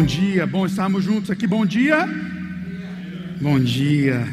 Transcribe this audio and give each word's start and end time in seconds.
Bom 0.00 0.06
dia, 0.06 0.46
bom 0.46 0.64
estarmos 0.64 1.04
juntos 1.04 1.30
aqui. 1.30 1.46
Bom 1.46 1.66
dia. 1.66 2.08
Bom 3.38 3.60
dia. 3.60 4.26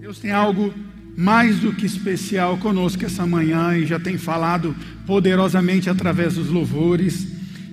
Deus 0.00 0.18
tem 0.18 0.30
algo 0.30 0.72
mais 1.14 1.58
do 1.58 1.70
que 1.74 1.84
especial 1.84 2.56
conosco 2.56 3.04
essa 3.04 3.26
manhã 3.26 3.76
e 3.76 3.84
já 3.84 4.00
tem 4.00 4.16
falado 4.16 4.74
poderosamente 5.06 5.90
através 5.90 6.36
dos 6.36 6.48
louvores, 6.48 7.28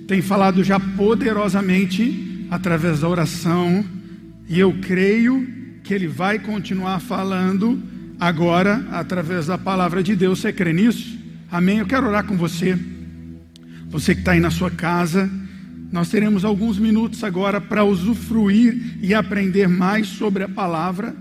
tem 0.05 0.21
falado 0.21 0.65
já 0.65 0.77
poderosamente 0.77 2.45
através 2.51 2.99
da 2.99 3.07
oração, 3.07 3.85
e 4.49 4.59
eu 4.59 4.73
creio 4.81 5.47
que 5.81 5.93
Ele 5.93 6.09
vai 6.09 6.37
continuar 6.37 6.99
falando 6.99 7.81
agora 8.19 8.85
através 8.91 9.47
da 9.47 9.57
palavra 9.57 10.03
de 10.03 10.13
Deus. 10.13 10.39
Você 10.39 10.51
crê 10.51 10.73
nisso? 10.73 11.17
Amém? 11.49 11.77
Eu 11.77 11.85
quero 11.85 12.05
orar 12.05 12.26
com 12.26 12.35
você, 12.35 12.77
você 13.88 14.13
que 14.13 14.20
está 14.20 14.34
aí 14.34 14.41
na 14.41 14.52
sua 14.52 14.70
casa. 14.70 15.31
Nós 15.93 16.09
teremos 16.09 16.43
alguns 16.43 16.79
minutos 16.79 17.23
agora 17.23 17.61
para 17.61 17.85
usufruir 17.85 18.97
e 18.99 19.13
aprender 19.13 19.67
mais 19.67 20.07
sobre 20.07 20.41
a 20.41 20.49
palavra. 20.49 21.15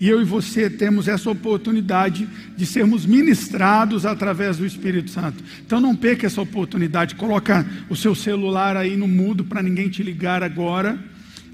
E 0.00 0.08
eu 0.08 0.20
e 0.20 0.24
você 0.24 0.68
temos 0.68 1.06
essa 1.06 1.30
oportunidade 1.30 2.28
de 2.56 2.66
sermos 2.66 3.06
ministrados 3.06 4.04
através 4.04 4.56
do 4.56 4.66
Espírito 4.66 5.08
Santo. 5.12 5.44
Então 5.64 5.80
não 5.80 5.94
perca 5.94 6.26
essa 6.26 6.42
oportunidade. 6.42 7.14
Coloca 7.14 7.64
o 7.88 7.94
seu 7.94 8.12
celular 8.12 8.76
aí 8.76 8.96
no 8.96 9.06
mudo 9.06 9.44
para 9.44 9.62
ninguém 9.62 9.88
te 9.88 10.02
ligar 10.02 10.42
agora. 10.42 10.98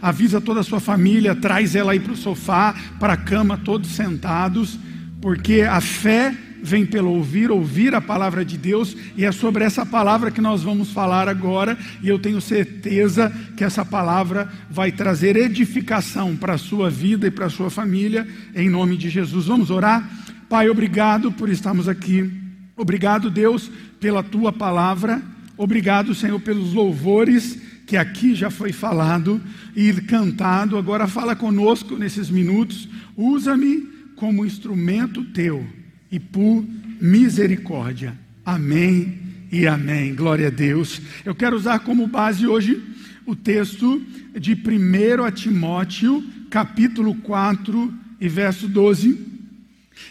Avisa 0.01 0.41
toda 0.41 0.61
a 0.61 0.65
sua 0.65 0.81
família, 0.81 1.35
traz 1.35 1.77
ela 1.77 1.93
aí 1.93 2.01
para 2.01 2.15
o 2.15 2.17
sofá, 2.17 2.75
para 2.99 3.13
a 3.13 3.19
cama, 3.19 3.59
todos 3.59 3.91
sentados, 3.91 4.79
porque 5.21 5.61
a 5.61 5.83
fé 5.83 6.35
vem 6.65 6.87
pelo 6.87 7.11
ouvir, 7.11 7.51
ouvir 7.51 7.95
a 7.95 8.01
palavra 8.01 8.43
de 8.43 8.57
Deus, 8.57 8.97
e 9.15 9.25
é 9.25 9.31
sobre 9.31 9.63
essa 9.63 9.85
palavra 9.85 10.31
que 10.31 10.41
nós 10.41 10.63
vamos 10.63 10.91
falar 10.91 11.29
agora, 11.29 11.77
e 12.03 12.09
eu 12.09 12.19
tenho 12.19 12.41
certeza 12.41 13.31
que 13.55 13.63
essa 13.63 13.85
palavra 13.85 14.51
vai 14.71 14.91
trazer 14.91 15.37
edificação 15.37 16.35
para 16.35 16.55
a 16.55 16.59
sua 16.59 16.89
vida 16.89 17.27
e 17.27 17.31
para 17.31 17.47
a 17.47 17.51
sua 17.51 17.69
família, 17.69 18.27
em 18.55 18.71
nome 18.71 18.97
de 18.97 19.11
Jesus. 19.11 19.45
Vamos 19.45 19.71
orar? 19.71 20.09
Pai, 20.49 20.71
obrigado 20.71 21.31
por 21.31 21.51
estarmos 21.51 21.87
aqui. 21.87 22.33
Obrigado, 22.77 23.31
Deus, 23.31 23.71
pela 24.01 24.23
tua 24.23 24.51
palavra. 24.51 25.23
Obrigado, 25.59 26.15
Senhor, 26.15 26.41
pelos 26.41 26.73
louvores 26.73 27.61
que 27.87 27.97
aqui 27.99 28.35
já 28.35 28.51
foi 28.51 28.73
falado 28.73 29.39
e 29.77 29.93
cantado. 29.93 30.79
Agora 30.79 31.07
fala 31.07 31.37
conosco 31.37 31.97
nesses 31.99 32.31
minutos. 32.31 32.89
Usa-me 33.15 33.83
como 34.17 34.47
instrumento 34.47 35.23
teu 35.27 35.84
e 36.15 36.21
por 36.21 36.65
misericórdia. 37.01 38.17
Amém 38.47 39.19
e 39.51 39.67
amém. 39.67 40.15
Glória 40.15 40.47
a 40.47 40.51
Deus. 40.51 41.03
Eu 41.25 41.35
quero 41.35 41.57
usar 41.57 41.81
como 41.81 42.07
base 42.07 42.47
hoje 42.47 42.81
o 43.27 43.35
texto 43.35 44.01
de 44.39 44.53
1 44.53 45.33
Timóteo, 45.33 46.23
capítulo 46.49 47.17
4 47.17 47.93
e 48.21 48.29
verso 48.29 48.69
12. 48.69 49.27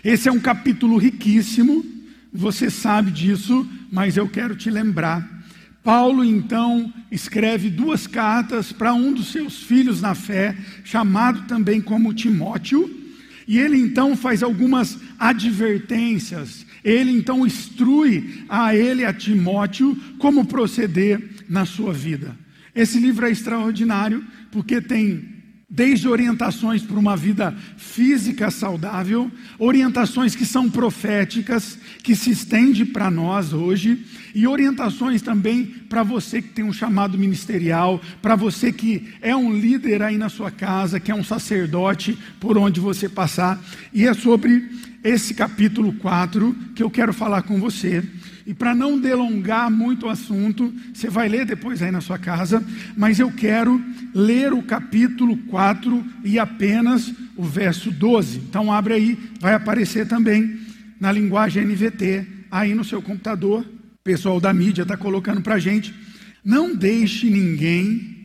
Esse 0.04 0.28
é 0.28 0.32
um 0.32 0.42
capítulo 0.42 0.98
riquíssimo, 0.98 1.86
você 2.34 2.70
sabe 2.70 3.10
disso, 3.10 3.66
mas 3.90 4.18
eu 4.18 4.28
quero 4.28 4.58
te 4.58 4.70
lembrar. 4.70 5.26
Paulo 5.86 6.26
então 6.26 6.94
escreve 7.10 7.70
duas 7.70 8.08
cartas 8.08 8.74
para 8.74 8.94
um 8.94 9.14
dos 9.14 9.32
seus 9.32 9.64
filhos 9.64 10.02
na 10.02 10.14
fé, 10.14 10.54
chamado 10.84 11.48
também 11.48 11.80
como 11.80 12.14
Timóteo. 12.14 13.03
E 13.48 13.60
ele 13.60 13.78
então 13.78 14.16
faz 14.16 14.42
algumas 14.42 14.98
advertências, 15.20 16.66
ele 16.84 17.12
então 17.12 17.46
instrui 17.46 18.46
a 18.48 18.76
ele, 18.76 19.06
a 19.06 19.14
Timóteo, 19.14 19.96
como 20.18 20.46
proceder 20.46 21.22
na 21.50 21.66
sua 21.66 21.94
vida. 21.94 22.38
Esse 22.76 23.00
livro 23.00 23.26
é 23.26 23.32
extraordinário 23.32 24.24
porque 24.52 24.82
tem 24.82 25.33
desde 25.76 26.08
orientações 26.08 26.84
para 26.84 27.00
uma 27.00 27.18
vida 27.18 27.52
física 27.78 28.52
saudável, 28.52 29.32
orientações 29.58 30.36
que 30.36 30.46
são 30.46 30.70
proféticas, 30.70 31.80
que 32.04 32.16
se 32.16 32.30
estende 32.30 32.86
para 32.86 33.10
nós 33.10 33.54
hoje, 33.54 34.06
e 34.36 34.46
orientações 34.46 35.24
também 35.24 35.66
para 35.66 36.04
você 36.04 36.44
que 36.44 36.50
tem 36.50 36.64
um 36.64 36.72
chamado 36.72 37.18
ministerial, 37.18 38.00
para 38.22 38.36
você 38.36 38.72
que 38.72 39.16
é 39.20 39.36
um 39.36 39.52
líder 39.52 40.04
aí 40.04 40.16
na 40.16 40.30
sua 40.30 40.52
casa, 40.52 41.00
que 41.00 41.12
é 41.12 41.16
um 41.16 41.24
sacerdote 41.24 42.16
por 42.40 42.56
onde 42.56 42.80
você 42.80 43.10
passar, 43.10 43.60
e 43.92 44.06
é 44.06 44.14
sobre 44.14 44.70
esse 45.04 45.34
capítulo 45.34 45.92
4 45.94 46.56
que 46.76 46.84
eu 46.84 46.90
quero 46.90 47.12
falar 47.12 47.42
com 47.42 47.60
você. 47.60 48.04
E 48.46 48.54
para 48.54 48.76
não 48.76 49.00
delongar 49.00 49.72
muito 49.72 50.06
o 50.06 50.10
assunto, 50.10 50.74
você 50.94 51.10
vai 51.10 51.30
ler 51.30 51.46
depois 51.46 51.82
aí 51.82 51.92
na 51.92 52.02
sua 52.02 52.18
casa, 52.18 52.64
mas 52.96 53.20
eu 53.20 53.32
quero 53.32 53.82
ler 54.14 54.52
o 54.52 54.62
capítulo 54.62 55.38
4 55.38 56.06
e 56.26 56.38
apenas 56.38 57.14
o 57.38 57.44
verso 57.44 57.90
12. 57.90 58.40
Então 58.40 58.72
abre 58.72 58.94
aí, 58.94 59.18
vai 59.40 59.54
aparecer 59.54 60.08
também 60.08 60.60
na 61.00 61.12
linguagem 61.12 61.66
NVT, 61.66 62.28
aí 62.52 62.74
no 62.74 62.84
seu 62.84 63.02
computador. 63.02 63.62
O 63.62 64.04
pessoal 64.04 64.42
da 64.42 64.54
mídia 64.54 64.82
está 64.82 64.98
colocando 64.98 65.42
para 65.42 65.56
a 65.56 65.60
gente. 65.60 65.94
Não 66.44 66.76
deixe 66.76 67.30
ninguém 67.30 68.18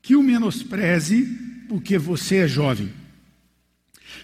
que 0.00 0.14
o 0.14 0.22
menospreze 0.22 1.26
porque 1.68 1.98
você 1.98 2.36
é 2.36 2.48
jovem. 2.48 2.90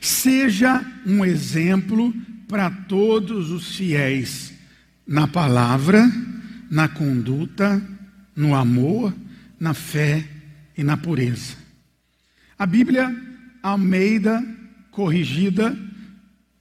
Seja 0.00 0.84
um 1.04 1.24
exemplo 1.24 2.14
para 2.46 2.70
todos 2.70 3.50
os 3.50 3.74
fiéis 3.74 4.55
na 5.06 5.28
palavra, 5.28 6.10
na 6.70 6.88
conduta, 6.88 7.80
no 8.34 8.54
amor, 8.54 9.14
na 9.58 9.72
fé 9.72 10.26
e 10.76 10.82
na 10.82 10.96
pureza. 10.96 11.54
A 12.58 12.66
Bíblia 12.66 13.14
Almeida 13.62 14.42
corrigida, 14.96 15.76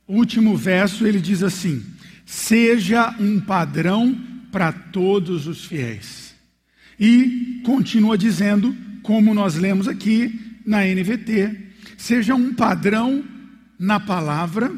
último 0.05 0.57
verso, 0.57 1.07
ele 1.07 1.22
diz 1.22 1.41
assim: 1.41 1.84
seja 2.25 3.16
um 3.17 3.39
padrão 3.39 4.13
para 4.51 4.73
todos 4.73 5.47
os 5.47 5.63
fiéis. 5.63 6.35
E 7.00 7.61
continua 7.63 8.17
dizendo, 8.17 8.75
como 9.01 9.34
nós 9.34 9.55
lemos 9.55 9.88
aqui 9.88 10.59
na 10.66 10.84
NVT, 10.85 11.57
seja 11.97 12.35
um 12.35 12.53
padrão 12.53 13.23
na 13.79 14.00
palavra, 14.00 14.72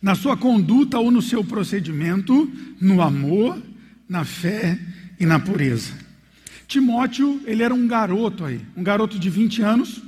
na 0.00 0.14
sua 0.14 0.36
conduta 0.36 0.98
ou 0.98 1.10
no 1.10 1.22
seu 1.22 1.42
procedimento, 1.42 2.50
no 2.80 3.00
amor, 3.00 3.60
na 4.08 4.24
fé 4.24 4.78
e 5.18 5.26
na 5.26 5.38
pureza. 5.38 5.92
Timóteo, 6.68 7.40
ele 7.46 7.62
era 7.62 7.74
um 7.74 7.86
garoto 7.86 8.44
aí, 8.44 8.60
um 8.76 8.82
garoto 8.82 9.18
de 9.18 9.30
20 9.30 9.62
anos, 9.62 10.02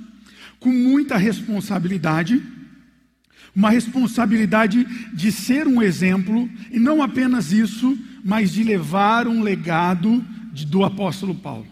com 0.58 0.70
muita 0.70 1.16
responsabilidade, 1.16 2.42
uma 3.54 3.70
responsabilidade 3.70 4.84
de 5.12 5.32
ser 5.32 5.66
um 5.66 5.82
exemplo, 5.82 6.48
e 6.70 6.78
não 6.78 7.02
apenas 7.02 7.52
isso, 7.52 7.96
mas 8.24 8.52
de 8.52 8.62
levar 8.62 9.26
um 9.26 9.42
legado 9.42 10.24
de, 10.52 10.66
do 10.66 10.84
apóstolo 10.84 11.34
Paulo. 11.34 11.66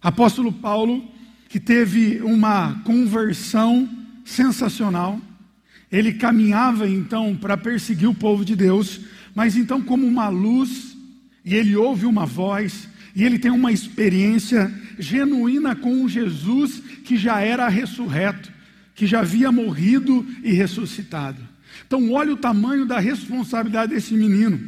Apóstolo 0.00 0.52
Paulo, 0.52 1.04
que 1.48 1.60
teve 1.60 2.20
uma 2.22 2.80
conversão 2.84 3.88
sensacional, 4.24 5.20
ele 5.90 6.12
caminhava 6.14 6.88
então 6.88 7.36
para 7.36 7.56
perseguir 7.56 8.08
o 8.08 8.14
povo 8.14 8.44
de 8.44 8.56
Deus, 8.56 9.00
mas 9.34 9.56
então, 9.56 9.80
como 9.82 10.06
uma 10.06 10.28
luz, 10.28 10.96
e 11.44 11.54
ele 11.54 11.76
ouve 11.76 12.06
uma 12.06 12.26
voz, 12.26 12.88
e 13.14 13.24
ele 13.24 13.38
tem 13.38 13.50
uma 13.50 13.72
experiência 13.72 14.72
genuína 14.98 15.74
com 15.76 16.08
Jesus 16.08 16.82
que 17.04 17.16
já 17.16 17.40
era 17.40 17.68
ressurreto, 17.68 18.50
que 18.94 19.06
já 19.06 19.20
havia 19.20 19.52
morrido 19.52 20.26
e 20.42 20.52
ressuscitado. 20.52 21.40
Então, 21.86 22.10
olha 22.12 22.32
o 22.32 22.36
tamanho 22.36 22.84
da 22.86 22.98
responsabilidade 22.98 23.94
desse 23.94 24.14
menino. 24.14 24.58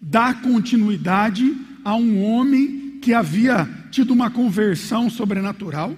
Dá 0.00 0.34
continuidade 0.34 1.54
a 1.84 1.94
um 1.94 2.22
homem 2.22 2.98
que 3.00 3.12
havia 3.14 3.68
tido 3.90 4.12
uma 4.12 4.30
conversão 4.30 5.08
sobrenatural 5.08 5.96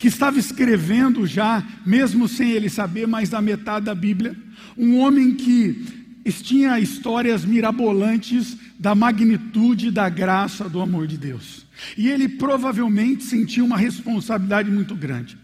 que 0.00 0.08
estava 0.08 0.38
escrevendo 0.38 1.26
já, 1.26 1.62
mesmo 1.84 2.26
sem 2.26 2.52
ele 2.52 2.70
saber, 2.70 3.06
mais 3.06 3.28
da 3.28 3.42
metade 3.42 3.84
da 3.84 3.94
Bíblia, 3.94 4.34
um 4.76 4.98
homem 4.98 5.34
que 5.34 6.00
tinha 6.42 6.80
histórias 6.80 7.44
mirabolantes 7.44 8.56
da 8.78 8.94
magnitude 8.94 9.90
da 9.90 10.08
graça 10.08 10.70
do 10.70 10.80
amor 10.80 11.06
de 11.06 11.18
Deus. 11.18 11.66
E 11.98 12.08
ele 12.08 12.30
provavelmente 12.30 13.24
sentiu 13.24 13.66
uma 13.66 13.76
responsabilidade 13.76 14.70
muito 14.70 14.94
grande. 14.94 15.36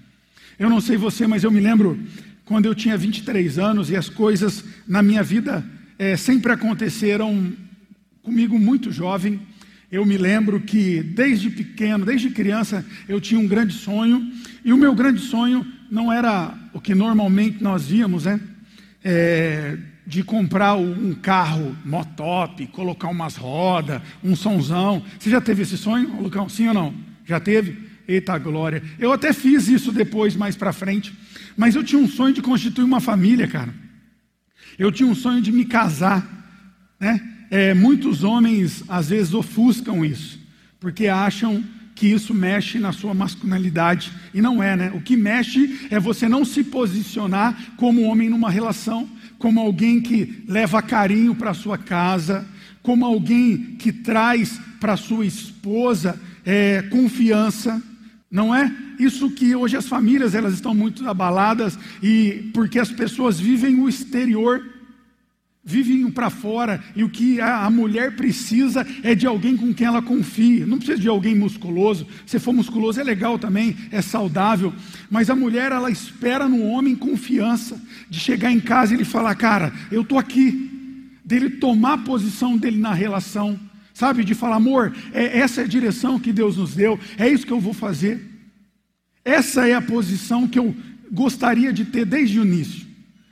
Eu 0.58 0.70
não 0.70 0.80
sei 0.80 0.96
você, 0.96 1.26
mas 1.26 1.44
eu 1.44 1.50
me 1.50 1.60
lembro 1.60 2.00
quando 2.46 2.64
eu 2.64 2.74
tinha 2.74 2.96
23 2.96 3.58
anos 3.58 3.90
e 3.90 3.96
as 3.96 4.08
coisas 4.08 4.64
na 4.88 5.02
minha 5.02 5.22
vida 5.22 5.62
é, 5.98 6.16
sempre 6.16 6.50
aconteceram 6.50 7.52
comigo 8.22 8.58
muito 8.58 8.90
jovem. 8.90 9.38
Eu 9.90 10.04
me 10.04 10.18
lembro 10.18 10.60
que 10.60 11.02
desde 11.02 11.48
pequeno, 11.48 12.04
desde 12.04 12.30
criança, 12.30 12.84
eu 13.08 13.20
tinha 13.20 13.38
um 13.38 13.46
grande 13.46 13.72
sonho, 13.72 14.32
e 14.64 14.72
o 14.72 14.76
meu 14.76 14.94
grande 14.94 15.20
sonho 15.20 15.64
não 15.90 16.12
era 16.12 16.52
o 16.72 16.80
que 16.80 16.94
normalmente 16.94 17.62
nós 17.62 17.86
víamos, 17.86 18.24
né? 18.24 18.40
É, 19.04 19.78
de 20.04 20.22
comprar 20.22 20.74
um 20.74 21.14
carro 21.14 21.76
motop, 21.84 22.66
colocar 22.68 23.08
umas 23.08 23.36
rodas, 23.36 24.00
um 24.22 24.34
sonzão. 24.34 25.04
Você 25.18 25.30
já 25.30 25.40
teve 25.40 25.62
esse 25.62 25.76
sonho, 25.76 26.20
Lucão? 26.20 26.48
Sim 26.48 26.68
ou 26.68 26.74
não? 26.74 26.94
Já 27.24 27.40
teve? 27.40 27.86
Eita 28.06 28.38
glória. 28.38 28.82
Eu 28.98 29.12
até 29.12 29.32
fiz 29.32 29.66
isso 29.66 29.90
depois, 29.90 30.36
mais 30.36 30.56
para 30.56 30.72
frente. 30.72 31.12
Mas 31.56 31.74
eu 31.74 31.82
tinha 31.82 32.00
um 32.00 32.08
sonho 32.08 32.34
de 32.34 32.42
constituir 32.42 32.84
uma 32.84 33.00
família, 33.00 33.48
cara. 33.48 33.74
Eu 34.78 34.92
tinha 34.92 35.08
um 35.08 35.14
sonho 35.14 35.42
de 35.42 35.50
me 35.50 35.64
casar. 35.64 36.24
Né? 37.00 37.35
É, 37.50 37.74
muitos 37.74 38.24
homens 38.24 38.82
às 38.88 39.08
vezes 39.08 39.34
ofuscam 39.34 40.04
isso, 40.04 40.38
porque 40.80 41.06
acham 41.06 41.62
que 41.96 42.06
isso 42.06 42.34
mexe 42.34 42.78
na 42.78 42.92
sua 42.92 43.14
masculinidade. 43.14 44.12
E 44.34 44.40
não 44.40 44.62
é, 44.62 44.76
né? 44.76 44.92
O 44.94 45.00
que 45.00 45.16
mexe 45.16 45.88
é 45.90 45.98
você 45.98 46.28
não 46.28 46.44
se 46.44 46.62
posicionar 46.62 47.56
como 47.76 48.02
homem 48.02 48.28
numa 48.28 48.50
relação, 48.50 49.08
como 49.38 49.58
alguém 49.58 50.00
que 50.00 50.44
leva 50.46 50.82
carinho 50.82 51.34
para 51.34 51.54
sua 51.54 51.78
casa, 51.78 52.46
como 52.82 53.04
alguém 53.04 53.76
que 53.78 53.90
traz 53.92 54.60
para 54.78 54.96
sua 54.96 55.24
esposa 55.24 56.20
é, 56.44 56.82
confiança. 56.82 57.82
Não 58.30 58.54
é 58.54 58.70
isso 58.98 59.30
que 59.30 59.56
hoje 59.56 59.76
as 59.76 59.88
famílias 59.88 60.34
elas 60.34 60.52
estão 60.52 60.74
muito 60.74 61.08
abaladas 61.08 61.78
e 62.02 62.50
porque 62.52 62.78
as 62.78 62.90
pessoas 62.90 63.40
vivem 63.40 63.80
o 63.80 63.88
exterior 63.88 64.75
vivem 65.66 66.08
para 66.12 66.30
fora 66.30 66.80
e 66.94 67.02
o 67.02 67.10
que 67.10 67.40
a, 67.40 67.68
mulher 67.68 68.14
precisa 68.14 68.86
é 69.02 69.16
de 69.16 69.26
alguém 69.26 69.56
com 69.56 69.74
quem 69.74 69.84
ela 69.84 70.00
confie. 70.00 70.64
Não 70.64 70.78
precisa 70.78 70.96
de 70.96 71.08
alguém 71.08 71.34
musculoso. 71.34 72.06
Se 72.24 72.38
for 72.38 72.54
musculoso 72.54 73.00
é 73.00 73.04
legal 73.04 73.36
também, 73.36 73.76
é 73.90 74.00
saudável. 74.00 74.72
Mas 75.10 75.28
a 75.28 75.34
mulher 75.34 75.72
ela 75.72 75.90
espera 75.90 76.48
no 76.48 76.62
homem 76.62 76.94
confiança 76.94 77.82
de 78.08 78.20
chegar 78.20 78.52
em 78.52 78.60
casa 78.60 78.94
e 78.94 78.96
ele 78.96 79.04
falar, 79.04 79.34
cara, 79.34 79.72
eu 79.90 80.04
tô 80.04 80.16
aqui. 80.16 80.70
Dele 81.24 81.50
tomar 81.50 81.94
a 81.94 81.98
posição 81.98 82.56
dele 82.56 82.78
na 82.78 82.94
relação, 82.94 83.58
sabe? 83.92 84.22
De 84.22 84.32
falar, 84.32 84.56
amor, 84.56 84.94
é, 85.12 85.40
essa 85.40 85.62
é 85.62 85.64
a 85.64 85.68
direção 85.68 86.20
que 86.20 86.32
Deus 86.32 86.56
nos 86.56 86.76
deu. 86.76 86.96
É 87.18 87.28
isso 87.28 87.44
que 87.44 87.52
eu 87.52 87.58
vou 87.58 87.74
fazer. 87.74 88.24
Essa 89.24 89.66
é 89.66 89.74
a 89.74 89.82
posição 89.82 90.46
que 90.46 90.60
eu 90.60 90.72
gostaria 91.10 91.72
de 91.72 91.84
ter 91.84 92.06
desde 92.06 92.38
o 92.38 92.44
início. 92.44 92.86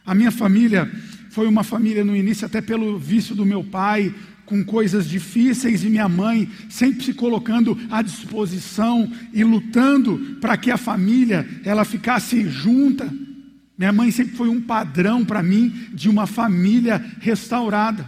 A 0.04 0.12
minha 0.12 0.32
família 0.32 0.90
foi 1.34 1.48
uma 1.48 1.64
família 1.64 2.04
no 2.04 2.14
início, 2.14 2.46
até 2.46 2.60
pelo 2.60 2.96
vício 2.96 3.34
do 3.34 3.44
meu 3.44 3.64
pai, 3.64 4.14
com 4.46 4.64
coisas 4.64 5.08
difíceis, 5.08 5.82
e 5.82 5.90
minha 5.90 6.08
mãe 6.08 6.48
sempre 6.70 7.04
se 7.04 7.12
colocando 7.12 7.76
à 7.90 8.02
disposição 8.02 9.10
e 9.32 9.42
lutando 9.42 10.38
para 10.40 10.56
que 10.56 10.70
a 10.70 10.76
família 10.76 11.44
ela 11.64 11.84
ficasse 11.84 12.48
junta. 12.48 13.12
Minha 13.76 13.92
mãe 13.92 14.12
sempre 14.12 14.36
foi 14.36 14.48
um 14.48 14.60
padrão 14.60 15.25
para 15.25 15.42
mim 15.42 15.75
de 15.92 16.08
uma 16.08 16.25
família 16.25 17.04
restaurada. 17.19 18.06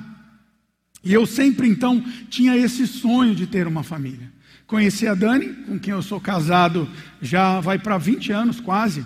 E 1.02 1.12
eu 1.12 1.26
sempre 1.26 1.68
então 1.68 2.00
tinha 2.30 2.56
esse 2.56 2.86
sonho 2.86 3.34
de 3.34 3.48
ter 3.48 3.66
uma 3.66 3.82
família. 3.82 4.30
Conheci 4.68 5.08
a 5.08 5.14
Dani, 5.14 5.48
com 5.66 5.80
quem 5.80 5.92
eu 5.92 6.02
sou 6.02 6.20
casado 6.20 6.88
já 7.20 7.58
vai 7.58 7.76
para 7.76 7.98
20 7.98 8.30
anos 8.30 8.60
quase. 8.60 9.04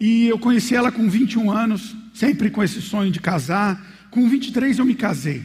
E 0.00 0.28
eu 0.28 0.38
conheci 0.38 0.74
ela 0.74 0.92
com 0.92 1.08
21 1.08 1.50
anos 1.50 1.96
sempre 2.14 2.50
com 2.50 2.62
esse 2.62 2.80
sonho 2.80 3.10
de 3.10 3.20
casar. 3.20 4.08
Com 4.10 4.28
23 4.28 4.78
eu 4.78 4.84
me 4.84 4.94
casei. 4.94 5.42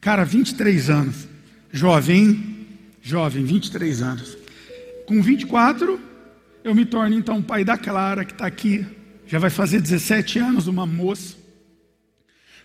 Cara, 0.00 0.24
23 0.24 0.90
anos. 0.90 1.28
Jovem, 1.72 2.66
jovem, 3.00 3.44
23 3.44 4.02
anos. 4.02 4.36
Com 5.06 5.20
24, 5.22 6.00
eu 6.62 6.74
me 6.74 6.84
torno 6.84 7.14
então 7.14 7.42
pai 7.42 7.64
da 7.64 7.76
Clara, 7.76 8.24
que 8.24 8.32
está 8.32 8.46
aqui. 8.46 8.86
Já 9.26 9.38
vai 9.38 9.50
fazer 9.50 9.80
17 9.80 10.38
anos, 10.38 10.66
uma 10.66 10.86
moça. 10.86 11.36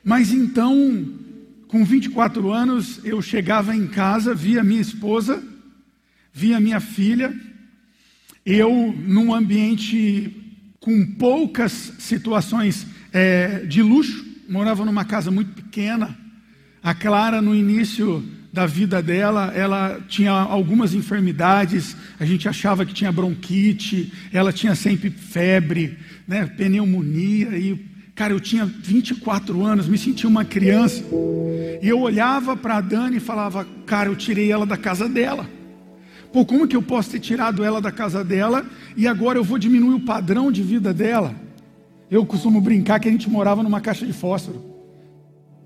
Mas 0.04 0.32
então, 0.32 1.08
com 1.68 1.84
24 1.84 2.52
anos, 2.52 3.00
eu 3.04 3.22
chegava 3.22 3.76
em 3.76 3.88
casa, 3.88 4.34
via 4.34 4.64
minha 4.64 4.82
esposa, 4.82 5.44
via 6.34 6.60
minha 6.60 6.80
filha, 6.80 7.34
eu 8.46 8.94
num 8.98 9.34
ambiente 9.34 10.49
com 10.80 11.06
poucas 11.06 11.94
situações 12.00 12.88
é, 13.12 13.66
de 13.66 13.82
luxo, 13.82 14.26
morava 14.48 14.86
numa 14.86 15.06
casa 15.06 15.30
muito 15.30 15.52
pequena. 15.54 16.18
A 16.82 16.94
Clara, 16.94 17.42
no 17.42 17.54
início 17.54 18.24
da 18.52 18.66
vida 18.66 19.02
dela, 19.02 19.52
ela 19.56 20.00
tinha 20.08 20.32
algumas 20.32 20.94
enfermidades, 20.94 21.96
a 22.20 22.26
gente 22.26 22.48
achava 22.50 22.86
que 22.86 22.94
tinha 22.94 23.12
bronquite, 23.12 24.12
ela 24.34 24.52
tinha 24.52 24.74
sempre 24.74 25.10
febre, 25.10 25.98
né, 26.28 26.46
pneumonia, 26.48 27.58
e, 27.58 27.86
cara, 28.16 28.34
eu 28.34 28.40
tinha 28.40 28.66
24 28.66 29.64
anos, 29.64 29.88
me 29.88 29.98
sentia 29.98 30.28
uma 30.28 30.44
criança, 30.44 31.04
e 31.82 31.88
eu 31.88 32.00
olhava 32.00 32.58
para 32.58 32.78
a 32.78 32.82
Dani 32.82 33.18
e 33.18 33.22
falava, 33.22 33.68
cara, 33.86 34.10
eu 34.10 34.16
tirei 34.16 34.52
ela 34.52 34.66
da 34.66 34.78
casa 34.78 35.08
dela. 35.08 35.48
Pô, 36.32 36.46
como 36.46 36.68
que 36.68 36.76
eu 36.76 36.82
posso 36.82 37.10
ter 37.10 37.20
tirado 37.20 37.64
ela 37.64 37.82
da 37.82 37.92
casa 37.92 38.24
dela 38.24 38.66
e 38.96 39.08
agora 39.08 39.38
eu 39.38 39.44
vou 39.44 39.58
diminuir 39.58 39.96
o 39.96 40.06
padrão 40.06 40.52
de 40.52 40.62
vida 40.62 40.94
dela? 40.94 41.34
Eu 42.10 42.26
costumo 42.26 42.62
brincar 42.62 43.00
que 43.00 43.08
a 43.08 43.12
gente 43.12 43.30
morava 43.30 43.64
numa 43.64 43.82
caixa 43.82 44.06
de 44.06 44.14
fósforo. 44.14 44.64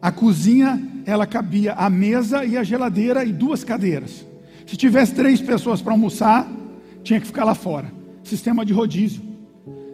A 0.01 0.11
cozinha, 0.11 0.81
ela 1.05 1.25
cabia 1.25 1.73
a 1.73 1.89
mesa 1.89 2.43
e 2.43 2.57
a 2.57 2.63
geladeira 2.63 3.23
e 3.23 3.31
duas 3.31 3.63
cadeiras. 3.63 4.25
Se 4.65 4.75
tivesse 4.75 5.13
três 5.13 5.41
pessoas 5.41 5.81
para 5.81 5.93
almoçar, 5.93 6.49
tinha 7.03 7.19
que 7.19 7.27
ficar 7.27 7.43
lá 7.43 7.55
fora. 7.55 7.91
Sistema 8.23 8.65
de 8.65 8.73
rodízio. 8.73 9.21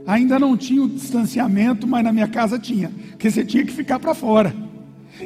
Ainda 0.05 0.39
não 0.39 0.57
tinha 0.57 0.83
o 0.83 0.89
distanciamento, 0.89 1.85
mas 1.85 2.03
na 2.03 2.11
minha 2.11 2.27
casa 2.27 2.57
tinha, 2.57 2.91
que 3.17 3.29
você 3.29 3.45
tinha 3.45 3.63
que 3.63 3.71
ficar 3.71 3.99
para 3.99 4.15
fora. 4.15 4.55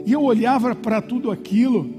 E 0.05 0.11
eu 0.11 0.21
olhava 0.21 0.75
para 0.75 1.01
tudo 1.01 1.31
aquilo, 1.31 1.89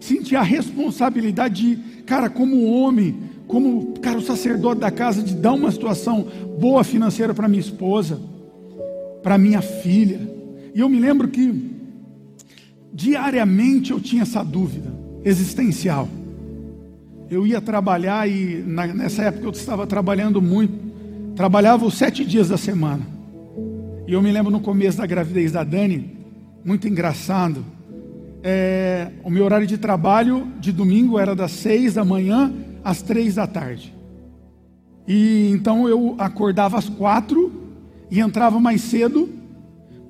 sentia 0.00 0.40
a 0.40 0.42
responsabilidade 0.42 1.76
de, 1.76 1.93
cara, 2.06 2.28
como 2.28 2.64
homem, 2.64 3.16
como 3.46 3.98
cara, 4.00 4.18
o 4.18 4.22
sacerdote 4.22 4.80
da 4.80 4.90
casa, 4.90 5.22
de 5.22 5.34
dar 5.34 5.52
uma 5.52 5.70
situação 5.70 6.26
boa 6.58 6.84
financeira 6.84 7.34
para 7.34 7.48
minha 7.48 7.60
esposa 7.60 8.18
para 9.24 9.38
minha 9.38 9.62
filha. 9.62 10.20
E 10.74 10.80
eu 10.80 10.88
me 10.88 11.00
lembro 11.00 11.26
que 11.28 11.72
diariamente 12.92 13.90
eu 13.90 13.98
tinha 13.98 14.22
essa 14.22 14.44
dúvida 14.44 14.92
existencial. 15.24 16.06
Eu 17.30 17.46
ia 17.46 17.60
trabalhar 17.60 18.28
e 18.28 18.62
na, 18.66 18.86
nessa 18.86 19.22
época 19.22 19.46
eu 19.46 19.50
estava 19.50 19.86
trabalhando 19.86 20.42
muito, 20.42 20.74
trabalhava 21.34 21.86
os 21.86 21.94
sete 21.94 22.22
dias 22.22 22.50
da 22.50 22.58
semana. 22.58 23.04
E 24.06 24.12
eu 24.12 24.20
me 24.20 24.30
lembro 24.30 24.52
no 24.52 24.60
começo 24.60 24.98
da 24.98 25.06
gravidez 25.06 25.52
da 25.52 25.64
Dani, 25.64 26.18
muito 26.62 26.86
engraçado. 26.86 27.64
É, 28.46 29.10
o 29.24 29.30
meu 29.30 29.42
horário 29.42 29.66
de 29.66 29.78
trabalho 29.78 30.46
de 30.60 30.70
domingo 30.70 31.18
era 31.18 31.34
das 31.34 31.50
seis 31.50 31.94
da 31.94 32.04
manhã 32.04 32.52
às 32.84 33.00
três 33.00 33.36
da 33.36 33.46
tarde. 33.46 33.94
E 35.08 35.48
então 35.50 35.88
eu 35.88 36.14
acordava 36.18 36.76
às 36.76 36.86
quatro 36.86 37.50
e 38.10 38.20
entrava 38.20 38.60
mais 38.60 38.82
cedo 38.82 39.30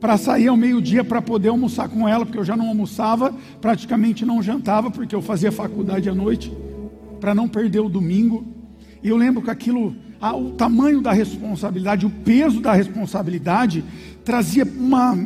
para 0.01 0.17
sair 0.17 0.49
ao 0.49 0.57
meio-dia 0.57 1.05
para 1.05 1.23
poder 1.23 1.49
almoçar 1.49 1.89
com 1.89 2.09
ela, 2.09 2.27
porque 2.27 2.39
eu 2.39 2.45
já 2.45 2.57
não 2.57 2.67
almoçava, 2.67 3.33
praticamente 3.61 4.27
não 4.27 4.43
jantava, 4.43 4.91
porque 4.91 5.15
eu 5.15 5.23
fazia 5.23 5.53
faculdade 5.53 6.09
à 6.09 6.15
noite, 6.15 6.53
para 7.21 7.37
não 7.37 7.49
perder 7.49 7.81
o 7.81 7.89
domingo. 7.89 8.45
E 9.01 9.09
eu 9.09 9.17
lembro 9.17 9.43
que 9.43 9.51
aquilo, 9.51 9.95
o 10.21 10.51
tamanho 10.51 11.01
da 11.01 11.13
responsabilidade, 11.13 12.05
o 12.05 12.11
peso 12.11 12.61
da 12.61 12.73
responsabilidade, 12.73 13.85
trazia 14.25 14.65
uma, 14.65 15.17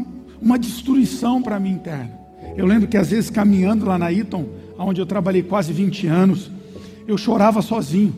uma 0.41 0.59
destruição 0.59 1.41
para 1.41 1.59
mim 1.59 1.71
interna. 1.71 2.18
Eu 2.57 2.67
lembro 2.67 2.89
que 2.89 2.97
às 2.97 3.11
vezes 3.11 3.31
caminhando 3.31 3.87
lá 3.87 3.99
na 3.99 4.13
Eton, 4.13 4.47
onde 4.79 5.01
eu 5.01 5.07
trabalhei 5.07 5.43
quase 5.43 5.73
20 5.73 6.07
anos, 6.07 6.51
eu 7.07 7.17
chorava 7.17 7.63
sozinho. 7.63 8.15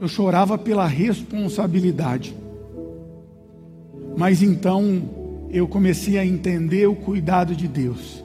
Eu 0.00 0.08
chorava 0.08 0.58
pela 0.58 0.86
responsabilidade. 0.86 2.34
Mas 4.16 4.42
então 4.42 5.02
eu 5.50 5.68
comecei 5.68 6.18
a 6.18 6.26
entender 6.26 6.86
o 6.86 6.96
cuidado 6.96 7.54
de 7.54 7.68
Deus. 7.68 8.24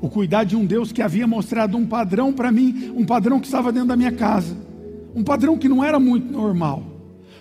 O 0.00 0.08
cuidado 0.08 0.48
de 0.48 0.56
um 0.56 0.64
Deus 0.64 0.92
que 0.92 1.02
havia 1.02 1.26
mostrado 1.26 1.76
um 1.76 1.86
padrão 1.86 2.32
para 2.32 2.50
mim, 2.52 2.92
um 2.96 3.04
padrão 3.04 3.38
que 3.38 3.46
estava 3.46 3.72
dentro 3.72 3.88
da 3.88 3.96
minha 3.96 4.12
casa. 4.12 4.56
Um 5.14 5.22
padrão 5.22 5.56
que 5.56 5.68
não 5.68 5.82
era 5.82 5.98
muito 5.98 6.30
normal. 6.32 6.82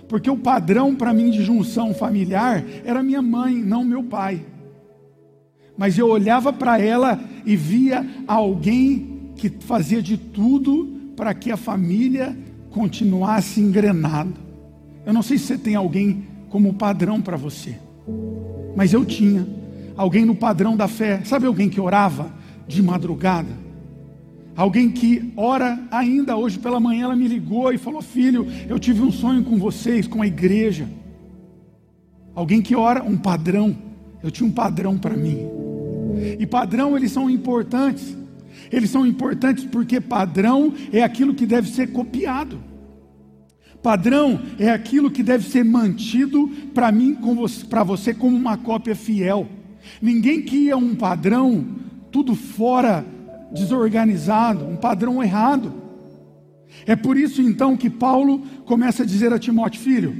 Porque 0.08 0.30
o 0.30 0.38
padrão 0.38 0.96
para 0.96 1.14
mim 1.14 1.32
de 1.32 1.44
junção 1.44 1.94
familiar 1.94 2.64
era 2.84 3.02
minha 3.02 3.22
mãe, 3.22 3.56
não 3.56 3.84
meu 3.84 4.04
pai. 4.04 4.46
Mas 5.77 5.98
eu 5.98 6.08
olhava 6.08 6.53
para 6.53 6.79
ela 6.79 7.20
e 7.46 7.55
via 7.55 8.05
alguém 8.27 9.32
que 9.36 9.50
fazia 9.50 10.01
de 10.01 10.17
tudo 10.17 11.12
para 11.15 11.34
que 11.34 11.51
a 11.51 11.58
família 11.58 12.38
continuasse 12.72 13.60
engrenada. 13.60 14.34
Eu 15.05 15.13
não 15.13 15.22
sei 15.22 15.38
se 15.38 15.46
você 15.46 15.58
tem 15.58 15.75
alguém 15.75 16.24
como 16.50 16.74
padrão 16.74 17.22
para 17.22 17.38
você. 17.38 17.77
Mas 18.75 18.94
eu 18.94 19.05
tinha 19.05 19.48
alguém 19.96 20.25
no 20.25 20.36
padrão 20.36 20.75
da 20.75 20.88
fé. 20.88 21.22
Sabe 21.24 21.46
alguém 21.46 21.70
que 21.70 21.79
orava 21.79 22.32
de 22.67 22.82
madrugada? 22.82 23.65
Alguém 24.55 24.89
que 24.89 25.34
ora 25.36 25.79
ainda 25.91 26.38
hoje 26.38 26.58
pela 26.58 26.79
manhã, 26.79 27.05
ela 27.05 27.15
me 27.15 27.27
ligou 27.27 27.74
e 27.74 27.77
falou: 27.77 28.01
Filho, 28.01 28.48
eu 28.70 28.79
tive 28.79 29.01
um 29.01 29.12
sonho 29.12 29.44
com 29.44 29.58
vocês, 29.58 30.08
com 30.08 30.22
a 30.22 30.27
igreja. 30.27 30.88
Alguém 32.34 32.62
que 32.62 32.75
ora, 32.75 33.03
um 33.03 33.17
padrão. 33.17 33.75
Eu 34.24 34.32
tinha 34.32 34.48
um 34.48 34.51
padrão 34.51 34.98
para 34.98 35.15
mim. 35.15 35.55
E 36.39 36.45
padrão, 36.45 36.95
eles 36.95 37.12
são 37.12 37.29
importantes. 37.29 38.15
Eles 38.72 38.89
são 38.89 39.05
importantes 39.05 39.63
porque 39.65 40.01
padrão 40.01 40.74
é 40.91 41.03
aquilo 41.03 41.34
que 41.34 41.45
deve 41.45 41.69
ser 41.69 41.91
copiado. 41.91 42.60
Padrão 43.81 44.41
é 44.57 44.69
aquilo 44.72 45.12
que 45.12 45.22
deve 45.22 45.48
ser 45.48 45.63
mantido 45.63 46.50
para 46.74 46.91
mim, 46.91 47.15
para 47.69 47.84
você, 47.84 48.13
como 48.13 48.36
uma 48.36 48.57
cópia 48.57 48.95
fiel. 48.95 49.48
Ninguém 50.01 50.41
cria 50.41 50.75
um 50.75 50.95
padrão 50.95 51.65
tudo 52.12 52.34
fora, 52.34 53.05
desorganizado, 53.51 54.65
um 54.65 54.75
padrão 54.75 55.22
errado. 55.22 55.74
É 56.86 56.95
por 56.95 57.17
isso 57.17 57.41
então 57.41 57.77
que 57.77 57.89
Paulo 57.89 58.39
começa 58.65 59.03
a 59.03 59.05
dizer 59.05 59.31
a 59.31 59.38
Timóteo: 59.38 59.81
filho, 59.81 60.15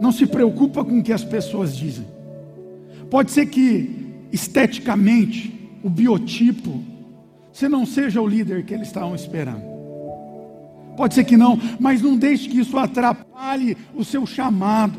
não 0.00 0.10
se 0.10 0.26
preocupa 0.26 0.84
com 0.84 0.98
o 0.98 1.02
que 1.02 1.12
as 1.12 1.22
pessoas 1.22 1.76
dizem. 1.76 2.06
Pode 3.08 3.30
ser 3.30 3.46
que 3.46 3.99
esteticamente, 4.32 5.78
o 5.82 5.88
biotipo, 5.88 6.82
você 7.52 7.68
não 7.68 7.84
seja 7.84 8.20
o 8.20 8.26
líder 8.26 8.64
que 8.64 8.74
eles 8.74 8.88
estavam 8.88 9.14
esperando. 9.14 9.62
Pode 10.96 11.14
ser 11.14 11.24
que 11.24 11.36
não, 11.36 11.58
mas 11.78 12.02
não 12.02 12.16
deixe 12.16 12.48
que 12.48 12.60
isso 12.60 12.78
atrapalhe 12.78 13.76
o 13.94 14.04
seu 14.04 14.26
chamado. 14.26 14.98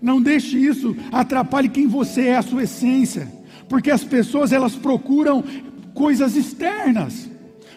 Não 0.00 0.22
deixe 0.22 0.56
isso 0.56 0.96
atrapalhe 1.12 1.68
quem 1.68 1.86
você 1.86 2.28
é, 2.28 2.36
a 2.36 2.42
sua 2.42 2.62
essência. 2.62 3.28
Porque 3.68 3.90
as 3.90 4.04
pessoas 4.04 4.52
elas 4.52 4.74
procuram 4.74 5.44
coisas 5.92 6.36
externas. 6.36 7.28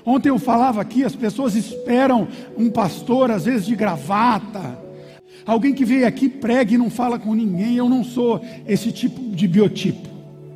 Ontem 0.05 0.29
eu 0.29 0.39
falava 0.39 0.81
aqui, 0.81 1.03
as 1.03 1.15
pessoas 1.15 1.55
esperam 1.55 2.27
um 2.57 2.69
pastor, 2.69 3.29
às 3.31 3.45
vezes 3.45 3.65
de 3.65 3.75
gravata, 3.75 4.79
alguém 5.45 5.73
que 5.73 5.85
veio 5.85 6.07
aqui, 6.07 6.27
prega 6.27 6.73
e 6.73 6.77
não 6.77 6.89
fala 6.89 7.19
com 7.19 7.33
ninguém. 7.33 7.75
Eu 7.75 7.89
não 7.89 8.03
sou 8.03 8.43
esse 8.67 8.91
tipo 8.91 9.35
de 9.35 9.47
biotipo. 9.47 10.10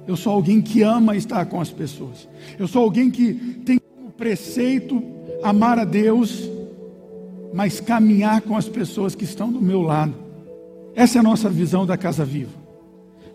Eu 0.07 0.15
sou 0.15 0.33
alguém 0.33 0.61
que 0.61 0.81
ama 0.81 1.15
estar 1.15 1.45
com 1.45 1.59
as 1.59 1.69
pessoas. 1.69 2.27
Eu 2.59 2.67
sou 2.67 2.83
alguém 2.83 3.09
que 3.09 3.33
tem 3.65 3.79
como 3.79 4.11
preceito 4.11 5.01
amar 5.41 5.79
a 5.79 5.85
Deus, 5.85 6.49
mas 7.53 7.79
caminhar 7.79 8.41
com 8.41 8.55
as 8.55 8.69
pessoas 8.69 9.15
que 9.15 9.23
estão 9.23 9.51
do 9.51 9.61
meu 9.61 9.81
lado. 9.81 10.13
Essa 10.95 11.17
é 11.17 11.19
a 11.19 11.23
nossa 11.23 11.49
visão 11.49 11.85
da 11.85 11.97
Casa 11.97 12.23
Viva 12.23 12.65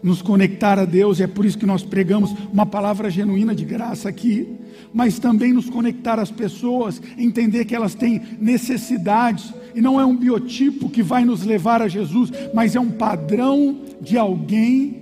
nos 0.02 0.22
conectar 0.22 0.78
a 0.78 0.84
Deus, 0.84 1.18
e 1.18 1.22
é 1.22 1.26
por 1.26 1.44
isso 1.44 1.58
que 1.58 1.66
nós 1.66 1.82
pregamos 1.82 2.34
uma 2.52 2.64
palavra 2.64 3.10
genuína 3.10 3.54
de 3.54 3.64
graça 3.64 4.08
aqui, 4.08 4.48
mas 4.92 5.18
também 5.18 5.52
nos 5.52 5.68
conectar 5.68 6.18
às 6.18 6.30
pessoas, 6.30 7.00
entender 7.18 7.64
que 7.64 7.74
elas 7.74 7.94
têm 7.94 8.20
necessidades, 8.40 9.52
e 9.74 9.80
não 9.80 10.00
é 10.00 10.04
um 10.04 10.16
biotipo 10.16 10.88
que 10.88 11.02
vai 11.02 11.24
nos 11.24 11.44
levar 11.44 11.82
a 11.82 11.88
Jesus, 11.88 12.30
mas 12.54 12.74
é 12.74 12.80
um 12.80 12.90
padrão 12.90 13.80
de 14.00 14.16
alguém 14.16 14.99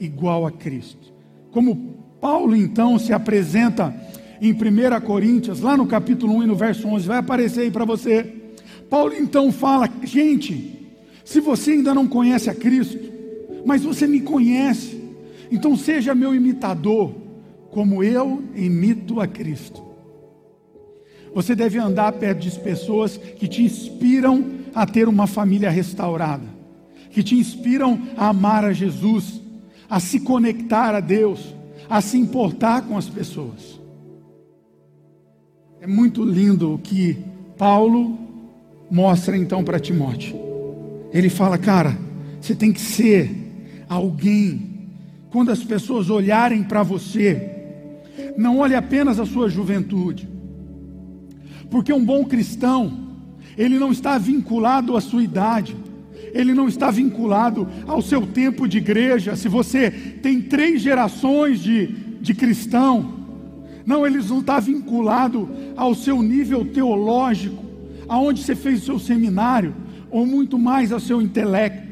igual 0.00 0.46
a 0.46 0.50
Cristo. 0.50 1.12
Como 1.50 1.94
Paulo 2.20 2.56
então 2.56 2.98
se 2.98 3.12
apresenta 3.12 3.94
em 4.40 4.52
1 4.52 5.00
Coríntios, 5.04 5.60
lá 5.60 5.76
no 5.76 5.86
capítulo 5.86 6.34
1 6.36 6.42
e 6.42 6.46
no 6.46 6.56
verso 6.56 6.88
11, 6.88 7.06
vai 7.06 7.18
aparecer 7.18 7.60
aí 7.60 7.70
para 7.70 7.84
você. 7.84 8.34
Paulo 8.90 9.14
então 9.14 9.52
fala: 9.52 9.88
gente, 10.02 10.88
se 11.24 11.40
você 11.40 11.72
ainda 11.72 11.94
não 11.94 12.06
conhece 12.06 12.50
a 12.50 12.54
Cristo, 12.54 12.98
mas 13.64 13.82
você 13.82 14.06
me 14.06 14.20
conhece. 14.20 15.02
Então 15.50 15.76
seja 15.76 16.14
meu 16.14 16.34
imitador, 16.34 17.14
como 17.70 18.02
eu 18.02 18.42
imito 18.54 19.20
a 19.20 19.26
Cristo. 19.26 19.82
Você 21.34 21.54
deve 21.56 21.78
andar 21.78 22.12
perto 22.12 22.38
de 22.38 22.50
pessoas 22.60 23.16
que 23.16 23.48
te 23.48 23.62
inspiram 23.62 24.44
a 24.74 24.86
ter 24.86 25.08
uma 25.08 25.26
família 25.26 25.70
restaurada, 25.70 26.44
que 27.10 27.22
te 27.22 27.34
inspiram 27.34 28.00
a 28.16 28.28
amar 28.28 28.64
a 28.64 28.72
Jesus, 28.72 29.40
a 29.94 30.00
se 30.00 30.18
conectar 30.18 30.92
a 30.92 30.98
Deus, 30.98 31.54
a 31.88 32.00
se 32.00 32.18
importar 32.18 32.82
com 32.82 32.98
as 32.98 33.08
pessoas. 33.08 33.80
É 35.80 35.86
muito 35.86 36.24
lindo 36.24 36.74
o 36.74 36.78
que 36.78 37.16
Paulo 37.56 38.18
mostra 38.90 39.36
então 39.36 39.62
para 39.62 39.78
Timóteo. 39.78 40.36
Ele 41.12 41.28
fala, 41.28 41.56
cara, 41.56 41.96
você 42.40 42.56
tem 42.56 42.72
que 42.72 42.80
ser 42.80 43.84
alguém. 43.88 44.88
Quando 45.30 45.52
as 45.52 45.62
pessoas 45.62 46.10
olharem 46.10 46.64
para 46.64 46.82
você, 46.82 48.00
não 48.36 48.58
olhe 48.58 48.74
apenas 48.74 49.20
a 49.20 49.24
sua 49.24 49.48
juventude, 49.48 50.28
porque 51.70 51.92
um 51.92 52.04
bom 52.04 52.24
cristão, 52.24 53.14
ele 53.56 53.78
não 53.78 53.92
está 53.92 54.18
vinculado 54.18 54.96
à 54.96 55.00
sua 55.00 55.22
idade, 55.22 55.76
ele 56.34 56.52
não 56.52 56.66
está 56.66 56.90
vinculado 56.90 57.66
ao 57.86 58.02
seu 58.02 58.26
tempo 58.26 58.66
de 58.68 58.78
igreja. 58.78 59.36
Se 59.36 59.48
você 59.48 59.90
tem 59.90 60.42
três 60.42 60.82
gerações 60.82 61.60
de, 61.60 61.86
de 62.20 62.34
cristão, 62.34 63.20
não, 63.86 64.04
ele 64.04 64.18
não 64.18 64.40
está 64.40 64.58
vinculado 64.58 65.48
ao 65.76 65.94
seu 65.94 66.20
nível 66.20 66.64
teológico, 66.64 67.64
aonde 68.08 68.42
você 68.42 68.56
fez 68.56 68.82
o 68.82 68.84
seu 68.84 68.98
seminário, 68.98 69.74
ou 70.10 70.26
muito 70.26 70.58
mais 70.58 70.90
ao 70.90 70.98
seu 70.98 71.22
intelecto. 71.22 71.86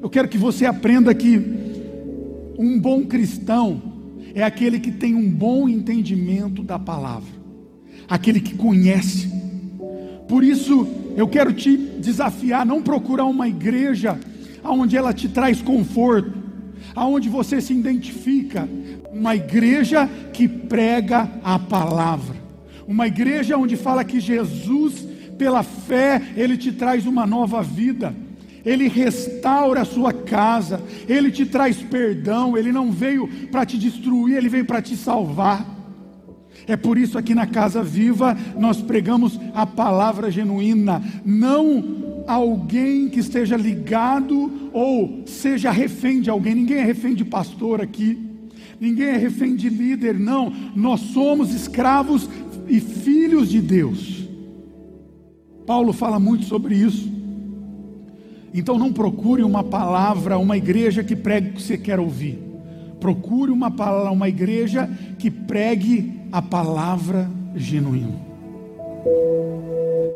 Eu 0.00 0.10
quero 0.10 0.28
que 0.28 0.38
você 0.38 0.66
aprenda 0.66 1.14
que 1.14 1.40
um 2.58 2.80
bom 2.80 3.04
cristão 3.04 3.80
é 4.34 4.42
aquele 4.42 4.80
que 4.80 4.90
tem 4.90 5.14
um 5.14 5.30
bom 5.30 5.68
entendimento 5.68 6.62
da 6.62 6.78
palavra, 6.78 7.30
aquele 8.08 8.40
que 8.40 8.56
conhece. 8.56 9.30
Por 10.26 10.42
isso, 10.42 10.86
eu 11.16 11.28
quero 11.28 11.52
te 11.52 11.76
desafiar, 11.76 12.64
não 12.64 12.82
procurar 12.82 13.24
uma 13.24 13.48
igreja 13.48 14.18
onde 14.64 14.96
ela 14.96 15.12
te 15.12 15.28
traz 15.28 15.60
conforto, 15.60 16.32
aonde 16.94 17.28
você 17.28 17.60
se 17.60 17.72
identifica, 17.72 18.68
uma 19.12 19.34
igreja 19.36 20.08
que 20.32 20.48
prega 20.48 21.28
a 21.42 21.58
palavra, 21.58 22.36
uma 22.86 23.06
igreja 23.06 23.56
onde 23.56 23.76
fala 23.76 24.04
que 24.04 24.20
Jesus, 24.20 25.06
pela 25.36 25.62
fé, 25.62 26.22
ele 26.36 26.56
te 26.56 26.72
traz 26.72 27.06
uma 27.06 27.26
nova 27.26 27.62
vida. 27.62 28.14
Ele 28.64 28.86
restaura 28.86 29.80
a 29.80 29.84
sua 29.84 30.12
casa, 30.12 30.80
Ele 31.08 31.32
te 31.32 31.44
traz 31.44 31.78
perdão, 31.78 32.56
Ele 32.56 32.70
não 32.70 32.92
veio 32.92 33.26
para 33.50 33.66
te 33.66 33.76
destruir, 33.76 34.36
Ele 34.36 34.48
veio 34.48 34.64
para 34.64 34.80
te 34.80 34.96
salvar. 34.96 35.66
É 36.66 36.76
por 36.76 36.96
isso 36.96 37.18
aqui 37.18 37.34
na 37.34 37.46
Casa 37.46 37.82
Viva 37.82 38.36
nós 38.58 38.80
pregamos 38.80 39.38
a 39.54 39.66
palavra 39.66 40.30
genuína, 40.30 41.02
não 41.24 42.24
alguém 42.26 43.08
que 43.08 43.20
esteja 43.20 43.56
ligado 43.56 44.70
ou 44.72 45.24
seja 45.26 45.70
refém 45.70 46.20
de 46.20 46.30
alguém, 46.30 46.54
ninguém 46.54 46.78
é 46.78 46.84
refém 46.84 47.14
de 47.14 47.24
pastor 47.24 47.80
aqui, 47.80 48.18
ninguém 48.80 49.08
é 49.08 49.16
refém 49.16 49.54
de 49.56 49.68
líder, 49.68 50.18
não, 50.18 50.52
nós 50.74 51.00
somos 51.00 51.52
escravos 51.52 52.28
e 52.68 52.80
filhos 52.80 53.50
de 53.50 53.60
Deus. 53.60 54.28
Paulo 55.66 55.92
fala 55.92 56.18
muito 56.18 56.44
sobre 56.44 56.74
isso. 56.74 57.10
Então 58.54 58.78
não 58.78 58.92
procure 58.92 59.42
uma 59.42 59.64
palavra, 59.64 60.38
uma 60.38 60.56
igreja 60.56 61.02
que 61.02 61.16
pregue 61.16 61.50
o 61.50 61.52
que 61.54 61.62
você 61.62 61.78
quer 61.78 61.98
ouvir. 61.98 62.38
Procure 63.00 63.50
uma 63.50 63.70
palavra, 63.70 64.10
uma 64.10 64.28
igreja 64.28 64.88
que 65.18 65.30
pregue 65.30 66.21
a 66.32 66.40
palavra 66.42 67.30
genuína. 67.54 68.18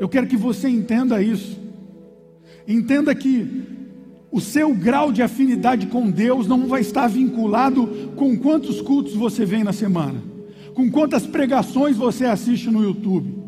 Eu 0.01 0.09
quero 0.09 0.27
que 0.27 0.37
você 0.37 0.69
entenda 0.69 1.23
isso. 1.23 1.61
Entenda 2.67 3.15
que 3.15 3.65
o 4.33 4.41
seu 4.41 4.75
grau 4.75 5.13
de 5.13 5.23
afinidade 5.23 5.87
com 5.87 6.11
Deus 6.11 6.49
não 6.49 6.67
vai 6.67 6.81
estar 6.81 7.07
vinculado 7.07 8.13
com 8.17 8.37
quantos 8.37 8.81
cultos 8.81 9.15
você 9.15 9.45
vem 9.45 9.63
na 9.63 9.73
semana, 9.73 10.21
com 10.75 10.91
quantas 10.91 11.27
pregações 11.27 11.97
você 11.97 12.25
assiste 12.25 12.71
no 12.71 12.83
YouTube 12.83 13.47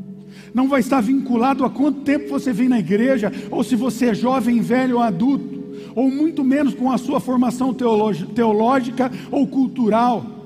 não 0.54 0.68
vai 0.68 0.80
estar 0.80 1.00
vinculado 1.00 1.64
a 1.64 1.70
quanto 1.70 2.00
tempo 2.00 2.28
você 2.28 2.52
vem 2.52 2.68
na 2.68 2.78
igreja, 2.78 3.32
ou 3.50 3.62
se 3.62 3.76
você 3.76 4.06
é 4.06 4.14
jovem, 4.14 4.60
velho 4.60 4.96
ou 4.96 5.02
adulto, 5.02 5.58
ou 5.94 6.10
muito 6.10 6.44
menos 6.44 6.75
com 6.75 6.90
a 6.90 6.98
sua 6.98 7.20
formação 7.20 7.75
teológica 7.75 9.10
ou 9.30 9.46
cultural. 9.46 10.38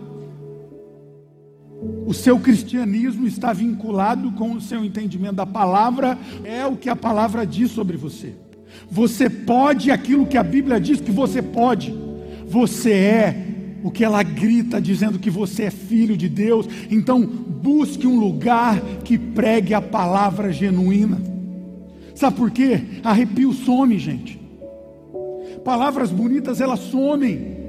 O 2.07 2.15
seu 2.15 2.39
cristianismo 2.39 3.27
está 3.27 3.53
vinculado 3.53 4.33
com 4.33 4.53
o 4.53 4.61
seu 4.61 4.85
entendimento 4.85 5.37
da 5.37 5.47
palavra, 5.47 6.19
é 6.45 6.67
o 6.67 6.77
que 6.77 6.89
a 6.89 6.97
palavra 6.97 7.47
diz 7.47 7.71
sobre 7.71 7.97
você. 7.97 8.35
Você 8.91 9.29
pode 9.29 9.91
aquilo 9.91 10.27
que 10.27 10.37
a 10.37 10.43
Bíblia 10.43 10.81
diz 10.81 11.01
que 11.01 11.11
você 11.11 11.43
pode. 11.43 11.95
Você 12.47 12.93
é 12.93 13.47
o 13.83 13.91
que 13.91 14.05
ela 14.05 14.23
grita 14.23 14.81
dizendo 14.81 15.19
que 15.19 15.31
você 15.31 15.65
é 15.65 15.71
filho 15.71 16.17
de 16.17 16.29
Deus. 16.29 16.67
Então, 16.91 17.25
busque 17.25 18.07
um 18.07 18.19
lugar 18.19 18.81
que 19.05 19.19
pregue 19.19 19.75
a 19.75 19.81
palavra 19.81 20.53
genuína. 20.53 21.21
Sabe 22.15 22.37
por 22.37 22.51
quê? 22.51 22.83
Arrepio 23.03 23.53
some, 23.53 23.99
gente. 23.99 24.41
Palavras 25.65 26.11
bonitas 26.11 26.61
elas 26.61 26.81
somem. 26.81 27.62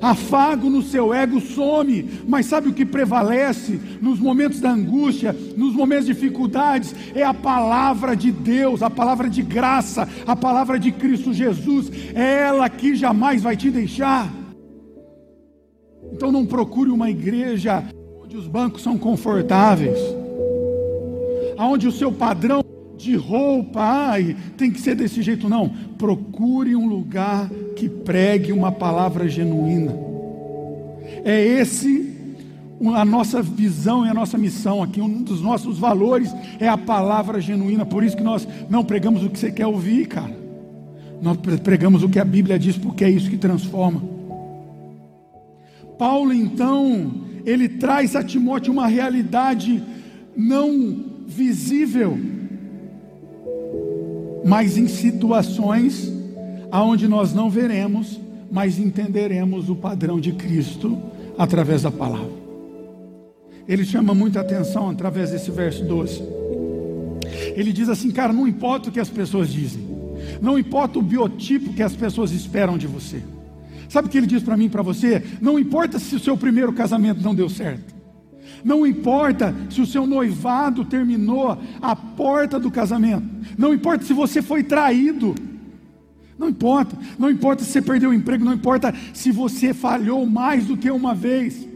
Afago 0.00 0.68
no 0.68 0.82
seu 0.82 1.12
ego 1.12 1.40
some, 1.40 2.08
mas 2.26 2.46
sabe 2.46 2.68
o 2.68 2.72
que 2.72 2.84
prevalece 2.84 3.80
nos 4.00 4.18
momentos 4.18 4.60
da 4.60 4.70
angústia, 4.70 5.34
nos 5.56 5.74
momentos 5.74 6.06
de 6.06 6.14
dificuldades? 6.14 6.94
É 7.14 7.22
a 7.22 7.34
palavra 7.34 8.16
de 8.16 8.30
Deus, 8.30 8.82
a 8.82 8.90
palavra 8.90 9.28
de 9.28 9.42
graça, 9.42 10.08
a 10.26 10.36
palavra 10.36 10.78
de 10.78 10.90
Cristo 10.92 11.32
Jesus, 11.32 11.90
é 12.14 12.42
ela 12.42 12.68
que 12.68 12.94
jamais 12.94 13.42
vai 13.42 13.56
te 13.56 13.70
deixar. 13.70 14.32
Então 16.12 16.32
não 16.32 16.44
procure 16.44 16.90
uma 16.90 17.10
igreja 17.10 17.84
onde 18.22 18.36
os 18.36 18.46
bancos 18.46 18.82
são 18.82 18.98
confortáveis, 18.98 19.98
aonde 21.56 21.86
o 21.86 21.92
seu 21.92 22.10
padrão 22.10 22.69
de 23.02 23.16
roupa, 23.16 23.80
ai, 23.80 24.36
tem 24.56 24.70
que 24.70 24.80
ser 24.80 24.94
desse 24.94 25.22
jeito, 25.22 25.48
não. 25.48 25.68
Procure 25.96 26.76
um 26.76 26.88
lugar 26.88 27.50
que 27.76 27.88
pregue 27.88 28.52
uma 28.52 28.70
palavra 28.70 29.28
genuína. 29.28 29.94
É 31.24 31.44
esse 31.44 32.10
a 32.94 33.04
nossa 33.04 33.42
visão 33.42 34.06
e 34.06 34.08
a 34.08 34.14
nossa 34.14 34.38
missão 34.38 34.82
aqui, 34.82 35.00
um 35.02 35.22
dos 35.22 35.42
nossos 35.42 35.78
valores 35.78 36.34
é 36.58 36.66
a 36.66 36.78
palavra 36.78 37.40
genuína. 37.40 37.84
Por 37.84 38.02
isso 38.02 38.16
que 38.16 38.22
nós 38.22 38.48
não 38.70 38.84
pregamos 38.84 39.22
o 39.22 39.28
que 39.28 39.38
você 39.38 39.52
quer 39.52 39.66
ouvir, 39.66 40.06
cara. 40.06 40.38
Nós 41.20 41.36
pregamos 41.62 42.02
o 42.02 42.08
que 42.08 42.18
a 42.18 42.24
Bíblia 42.24 42.58
diz, 42.58 42.78
porque 42.78 43.04
é 43.04 43.10
isso 43.10 43.28
que 43.28 43.36
transforma. 43.36 44.02
Paulo, 45.98 46.32
então, 46.32 47.12
ele 47.44 47.68
traz 47.68 48.16
a 48.16 48.24
Timóteo 48.24 48.72
uma 48.72 48.86
realidade 48.86 49.82
não 50.34 51.04
visível, 51.26 52.18
mas 54.44 54.76
em 54.76 54.88
situações 54.88 56.12
aonde 56.70 57.08
nós 57.08 57.32
não 57.34 57.50
veremos, 57.50 58.20
mas 58.50 58.78
entenderemos 58.78 59.68
o 59.68 59.74
padrão 59.74 60.20
de 60.20 60.32
Cristo 60.32 60.98
através 61.36 61.82
da 61.82 61.90
palavra. 61.90 62.30
Ele 63.66 63.84
chama 63.84 64.14
muita 64.14 64.40
atenção 64.40 64.90
através 64.90 65.30
desse 65.30 65.50
verso 65.50 65.84
12. 65.84 66.22
Ele 67.54 67.72
diz 67.72 67.88
assim, 67.88 68.10
cara, 68.10 68.32
não 68.32 68.46
importa 68.46 68.88
o 68.88 68.92
que 68.92 69.00
as 69.00 69.08
pessoas 69.08 69.48
dizem, 69.48 69.86
não 70.40 70.58
importa 70.58 70.98
o 70.98 71.02
biotipo 71.02 71.72
que 71.72 71.82
as 71.82 71.94
pessoas 71.94 72.32
esperam 72.32 72.76
de 72.76 72.86
você. 72.86 73.22
Sabe 73.88 74.06
o 74.06 74.10
que 74.10 74.18
ele 74.18 74.26
diz 74.26 74.42
para 74.42 74.56
mim 74.56 74.66
e 74.66 74.70
para 74.70 74.82
você? 74.82 75.22
Não 75.40 75.58
importa 75.58 75.98
se 75.98 76.14
o 76.14 76.20
seu 76.20 76.36
primeiro 76.36 76.72
casamento 76.72 77.22
não 77.22 77.34
deu 77.34 77.48
certo. 77.48 77.99
Não 78.64 78.86
importa 78.86 79.54
se 79.68 79.80
o 79.80 79.86
seu 79.86 80.06
noivado 80.06 80.84
terminou 80.84 81.58
à 81.80 81.96
porta 81.96 82.58
do 82.58 82.70
casamento. 82.70 83.26
Não 83.56 83.72
importa 83.72 84.04
se 84.04 84.12
você 84.12 84.42
foi 84.42 84.62
traído. 84.62 85.34
Não 86.38 86.48
importa. 86.48 86.96
Não 87.18 87.30
importa 87.30 87.64
se 87.64 87.70
você 87.70 87.82
perdeu 87.82 88.10
o 88.10 88.14
emprego. 88.14 88.44
Não 88.44 88.54
importa 88.54 88.94
se 89.12 89.30
você 89.30 89.74
falhou 89.74 90.24
mais 90.26 90.66
do 90.66 90.76
que 90.76 90.90
uma 90.90 91.14
vez. 91.14 91.66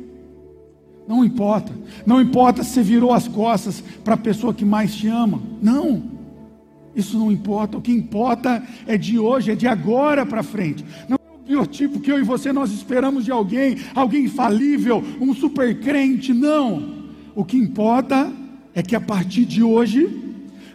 Não 1.07 1.25
importa. 1.25 1.73
Não 2.07 2.21
importa 2.21 2.63
se 2.63 2.71
você 2.71 2.83
virou 2.83 3.13
as 3.13 3.29
costas 3.29 3.83
para 4.03 4.15
a 4.15 4.19
pessoa 4.19 4.55
que 4.55 4.65
mais 4.65 4.95
te 4.95 5.09
ama. 5.09 5.43
Não. 5.61 6.03
Isso 6.95 7.19
não 7.19 7.31
importa. 7.31 7.77
O 7.77 7.83
que 7.83 7.93
importa 7.93 8.63
é 8.87 8.97
de 8.97 9.19
hoje, 9.19 9.51
é 9.51 9.55
de 9.55 9.67
agora 9.67 10.25
para 10.25 10.43
frente. 10.43 10.85
Não 11.09 11.19
é 11.47 11.53
o 11.53 11.59
biotipo 11.59 12.01
que 12.01 12.11
eu 12.11 12.19
e 12.19 12.23
você 12.23 12.53
nós 12.53 12.73
esperamos 12.73 13.25
de 13.25 13.31
alguém, 13.31 13.77
alguém 13.95 14.25
infalível, 14.25 15.03
um 15.21 15.35
super 15.35 15.79
crente. 15.81 16.33
Não. 16.33 17.05
O 17.35 17.45
que 17.45 17.57
importa 17.57 18.33
é 18.75 18.83
que 18.83 18.97
a 18.97 19.01
partir 19.01 19.45
de 19.45 19.63
hoje 19.63 20.09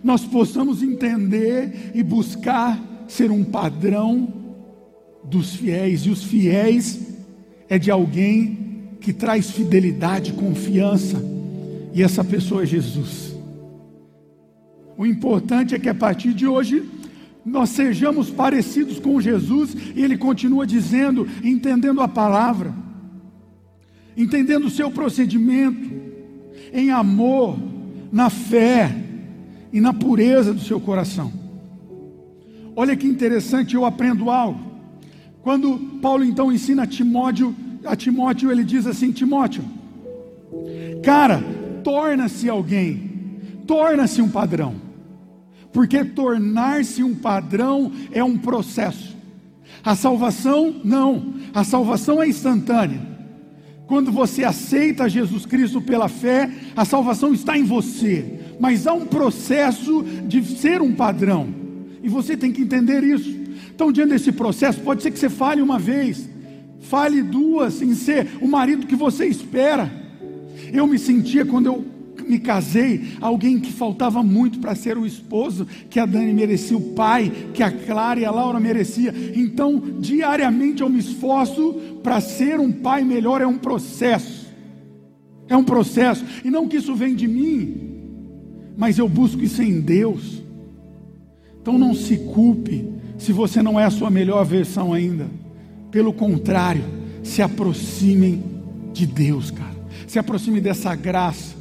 nós 0.04 0.24
possamos 0.24 0.84
entender 0.84 1.92
e 1.94 2.04
buscar 2.04 2.80
ser 3.08 3.32
um 3.32 3.44
padrão 3.44 4.32
dos 5.24 5.56
fiéis. 5.56 6.02
E 6.02 6.10
os 6.10 6.24
fiéis 6.24 7.18
é 7.68 7.78
de 7.78 7.92
alguém 7.92 8.58
que 9.02 9.12
traz 9.12 9.50
fidelidade, 9.50 10.34
confiança. 10.34 11.22
E 11.94 12.04
essa 12.04 12.24
pessoa 12.24 12.64
é 12.64 12.66
Jesus. 12.66 13.36
O 14.98 15.06
importante 15.06 15.74
é 15.74 15.80
que 15.80 15.90
a 15.90 15.96
partir 15.96 16.34
de 16.34 16.46
hoje 16.46 16.84
nós 17.46 17.69
sejamos 17.69 18.29
parecidos 18.29 19.00
com 19.00 19.19
Jesus, 19.19 19.75
e 19.96 20.03
ele 20.03 20.17
continua 20.17 20.67
dizendo, 20.67 21.27
entendendo 21.43 22.01
a 22.01 22.08
palavra, 22.08 22.74
entendendo 24.15 24.65
o 24.65 24.69
seu 24.69 24.91
procedimento, 24.91 25.89
em 26.74 26.91
amor, 26.91 27.58
na 28.12 28.30
fé 28.30 28.95
e 29.71 29.80
na 29.80 29.93
pureza 29.93 30.54
do 30.54 30.60
seu 30.60 30.80
coração. 30.80 31.32
Olha 32.75 32.95
que 32.95 33.08
interessante, 33.08 33.75
eu 33.75 33.86
aprendo 33.86 34.30
algo. 34.30 34.60
Quando 35.41 35.78
Paulo 36.02 36.23
então 36.23 36.52
ensina 36.52 36.84
a 36.84 36.88
Timóteo, 36.88 37.56
a 37.86 37.95
Timóteo 37.95 38.52
ele 38.52 38.63
diz 38.63 38.86
assim: 38.86 39.12
Timóteo, 39.12 39.63
cara, 41.04 41.41
torna-se 41.84 42.49
alguém, 42.49 43.12
torna-se 43.65 44.21
um 44.21 44.30
padrão. 44.30 44.88
Porque 45.71 46.03
tornar-se 46.03 47.03
um 47.03 47.13
padrão 47.13 47.91
é 48.12 48.23
um 48.23 48.38
processo. 48.38 49.15
A 49.84 49.95
salvação, 49.95 50.75
não. 50.84 51.34
A 51.53 51.63
salvação 51.63 52.21
é 52.21 52.27
instantânea. 52.27 53.08
Quando 53.88 54.12
você 54.12 54.43
aceita 54.43 55.10
Jesus 55.10 55.45
Cristo 55.45 55.82
pela 55.82 56.08
fé, 56.08 56.49
a 56.75 56.86
salvação 56.86 57.34
está 57.34 57.58
em 57.58 57.63
você. 57.63 58.39
Mas 58.60 58.86
há 58.86 58.93
um 58.93 59.05
processo 59.05 60.03
de 60.27 60.43
ser 60.43 60.82
um 60.82 60.93
padrão. 60.93 61.47
E 62.03 62.10
você 62.10 62.38
tem 62.38 62.51
que 62.51 62.62
entender 62.62 63.03
isso. 63.03 63.29
Então, 63.73 63.91
diante 63.91 64.10
desse 64.10 64.32
processo, 64.32 64.82
pode 64.82 65.01
ser 65.01 65.12
que 65.12 65.17
você 65.17 65.29
fale 65.29 65.62
uma 65.62 65.79
vez, 65.79 66.29
fale 66.82 67.23
duas 67.23 67.82
em 67.82 67.95
ser 67.95 68.27
o 68.41 68.47
marido 68.47 68.86
que 68.86 68.95
você 68.95 69.25
espera. 69.25 69.91
Eu 70.71 70.86
me 70.86 70.99
sentia 70.99 71.45
quando 71.45 71.67
eu 71.67 71.86
me 72.30 72.39
casei, 72.39 73.13
alguém 73.20 73.60
que 73.60 73.72
faltava 73.72 74.22
muito 74.22 74.60
para 74.60 74.76
ser 74.76 74.98
o 74.98 75.06
esposo 75.06 75.65
que 75.89 76.00
a 76.00 76.06
Dani 76.06 76.32
merecia, 76.34 76.78
o 76.78 76.94
pai 76.94 77.32
que 77.54 77.63
a 77.63 77.72
Clara 77.72 78.20
e 78.20 78.26
a 78.26 78.32
Laura 78.32 78.60
merecia. 78.60 79.13
Então, 79.36 79.82
diariamente 80.00 80.82
eu 80.82 80.89
me 80.89 81.00
esforço 81.00 81.74
para 82.04 82.22
ser 82.22 82.60
um 82.60 82.72
pai 82.72 83.04
melhor, 83.04 83.42
é 83.42 83.48
um 83.48 83.58
processo. 83.58 84.48
É 85.48 85.58
um 85.58 85.63
processo, 85.63 86.24
e 86.46 86.52
não 86.52 86.68
que 86.68 86.78
isso 86.78 86.94
vem 86.94 87.15
de 87.15 87.28
mim, 87.28 87.89
mas 88.78 89.00
eu 89.00 89.10
busco 89.10 89.42
isso 89.42 89.63
em 89.63 89.82
Deus. 89.82 90.44
Então 91.60 91.78
não 91.78 91.96
se 91.96 92.18
culpe 92.18 92.88
se 93.18 93.34
você 93.34 93.62
não 93.62 93.80
é 93.80 93.84
a 93.84 93.89
sua 93.89 94.12
melhor 94.12 94.46
versão 94.46 94.94
ainda. 94.94 95.28
Pelo 95.89 96.13
contrário, 96.13 96.84
se 97.24 97.42
aproximem 97.42 98.44
de 98.94 99.08
Deus, 99.08 99.50
cara. 99.50 99.76
Se 100.08 100.20
aproxime 100.20 100.62
dessa 100.62 100.96
graça. 100.96 101.59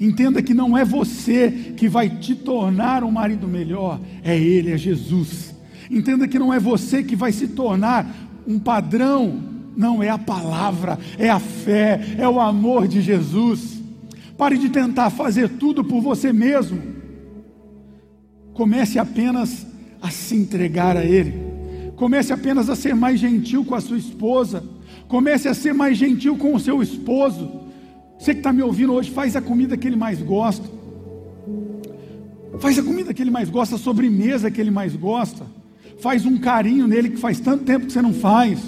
Entenda 0.00 0.42
que 0.42 0.52
não 0.52 0.76
é 0.76 0.84
você 0.84 1.74
que 1.76 1.88
vai 1.88 2.08
te 2.08 2.34
tornar 2.34 3.02
um 3.02 3.10
marido 3.10 3.48
melhor, 3.48 4.00
é 4.22 4.36
Ele, 4.38 4.72
é 4.72 4.78
Jesus. 4.78 5.54
Entenda 5.90 6.28
que 6.28 6.38
não 6.38 6.52
é 6.52 6.58
você 6.58 7.02
que 7.02 7.16
vai 7.16 7.32
se 7.32 7.48
tornar 7.48 8.14
um 8.46 8.58
padrão, 8.58 9.42
não 9.76 10.02
é 10.02 10.08
a 10.08 10.18
palavra, 10.18 10.98
é 11.18 11.28
a 11.28 11.38
fé, 11.38 12.00
é 12.18 12.28
o 12.28 12.40
amor 12.40 12.86
de 12.86 13.00
Jesus. 13.00 13.80
Pare 14.36 14.58
de 14.58 14.68
tentar 14.68 15.10
fazer 15.10 15.48
tudo 15.50 15.82
por 15.82 16.00
você 16.00 16.32
mesmo. 16.32 16.80
Comece 18.52 18.98
apenas 18.98 19.66
a 20.00 20.10
se 20.10 20.34
entregar 20.34 20.96
a 20.96 21.04
Ele. 21.04 21.34
Comece 21.96 22.32
apenas 22.32 22.68
a 22.68 22.76
ser 22.76 22.94
mais 22.94 23.18
gentil 23.18 23.64
com 23.64 23.74
a 23.74 23.80
sua 23.80 23.96
esposa. 23.96 24.62
Comece 25.08 25.48
a 25.48 25.54
ser 25.54 25.72
mais 25.72 25.96
gentil 25.96 26.36
com 26.36 26.54
o 26.54 26.60
seu 26.60 26.82
esposo. 26.82 27.65
Você 28.18 28.32
que 28.32 28.40
está 28.40 28.52
me 28.52 28.62
ouvindo 28.62 28.92
hoje, 28.92 29.10
faz 29.10 29.36
a 29.36 29.40
comida 29.40 29.76
que 29.76 29.86
ele 29.86 29.96
mais 29.96 30.20
gosta. 30.20 30.66
Faz 32.58 32.78
a 32.78 32.82
comida 32.82 33.12
que 33.12 33.22
ele 33.22 33.30
mais 33.30 33.50
gosta, 33.50 33.76
a 33.76 33.78
sobremesa 33.78 34.50
que 34.50 34.60
ele 34.60 34.70
mais 34.70 34.96
gosta. 34.96 35.44
Faz 35.98 36.24
um 36.24 36.38
carinho 36.38 36.86
nele 36.86 37.10
que 37.10 37.16
faz 37.16 37.40
tanto 37.40 37.64
tempo 37.64 37.86
que 37.86 37.92
você 37.92 38.02
não 38.02 38.12
faz. 38.12 38.60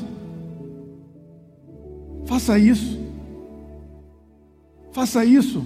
Faça 2.27 2.59
isso. 2.59 2.99
Faça 4.93 5.25
isso. 5.25 5.65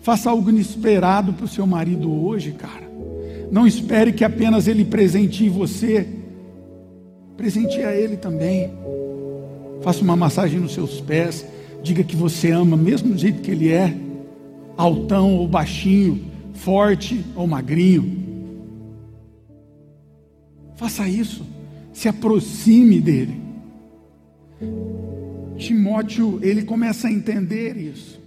Faça 0.00 0.30
algo 0.30 0.50
inesperado 0.50 1.32
para 1.32 1.44
o 1.44 1.48
seu 1.48 1.66
marido 1.66 2.12
hoje, 2.12 2.52
cara. 2.52 2.88
Não 3.50 3.66
espere 3.66 4.12
que 4.12 4.24
apenas 4.24 4.66
ele 4.66 4.84
presenteie 4.84 5.48
você. 5.48 6.06
Presenteie 7.36 7.84
a 7.84 7.94
ele 7.94 8.16
também. 8.16 8.70
Faça 9.82 10.02
uma 10.02 10.16
massagem 10.16 10.58
nos 10.58 10.74
seus 10.74 11.00
pés 11.00 11.46
Diga 11.82 12.02
que 12.02 12.16
você 12.16 12.50
ama, 12.50 12.76
mesmo 12.76 13.12
do 13.12 13.18
jeito 13.18 13.40
que 13.40 13.50
ele 13.50 13.68
é, 13.68 13.96
altão 14.76 15.34
ou 15.36 15.48
baixinho, 15.48 16.24
forte 16.54 17.24
ou 17.34 17.46
magrinho. 17.46 18.26
Faça 20.76 21.08
isso, 21.08 21.44
se 21.92 22.08
aproxime 22.08 23.00
dele. 23.00 23.40
Timóteo, 25.56 26.38
ele 26.42 26.62
começa 26.62 27.08
a 27.08 27.12
entender 27.12 27.76
isso. 27.76 28.20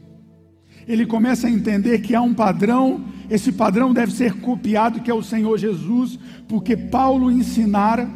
Ele 0.87 1.05
começa 1.05 1.47
a 1.47 1.49
entender 1.49 1.99
que 1.99 2.13
há 2.13 2.21
um 2.21 2.33
padrão, 2.33 3.05
esse 3.29 3.51
padrão 3.51 3.93
deve 3.93 4.11
ser 4.11 4.33
copiado, 4.41 4.99
que 4.99 5.09
é 5.09 5.13
o 5.13 5.23
Senhor 5.23 5.57
Jesus, 5.57 6.19
porque 6.47 6.75
Paulo 6.75 7.31
ensinara 7.31 8.09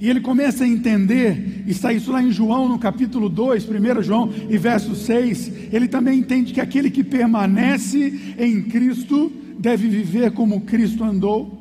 e 0.00 0.08
ele 0.08 0.20
começa 0.20 0.64
a 0.64 0.68
entender, 0.68 1.64
está 1.66 1.92
isso 1.92 2.12
lá 2.12 2.22
em 2.22 2.30
João, 2.30 2.68
no 2.68 2.78
capítulo 2.78 3.28
2, 3.28 3.68
1 3.68 4.02
João 4.02 4.30
e 4.48 4.56
verso 4.56 4.94
6. 4.94 5.72
Ele 5.72 5.88
também 5.88 6.20
entende 6.20 6.52
que 6.52 6.60
aquele 6.60 6.90
que 6.90 7.02
permanece 7.02 8.36
em 8.38 8.62
Cristo 8.62 9.32
deve 9.58 9.88
viver 9.88 10.30
como 10.32 10.60
Cristo 10.60 11.02
andou. 11.02 11.58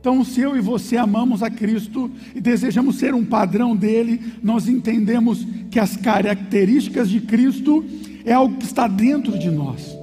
Então, 0.00 0.24
se 0.24 0.40
eu 0.40 0.56
e 0.56 0.60
você 0.60 0.96
amamos 0.96 1.42
a 1.42 1.50
Cristo 1.50 2.10
e 2.34 2.40
desejamos 2.40 2.96
ser 2.96 3.14
um 3.14 3.24
padrão 3.24 3.76
dele, 3.76 4.20
nós 4.42 4.66
entendemos 4.66 5.46
que 5.70 5.78
as 5.78 5.96
características 5.96 7.08
de 7.08 7.20
Cristo 7.20 7.84
é 8.24 8.32
algo 8.32 8.56
que 8.56 8.64
está 8.64 8.88
dentro 8.88 9.38
de 9.38 9.50
nós. 9.50 9.96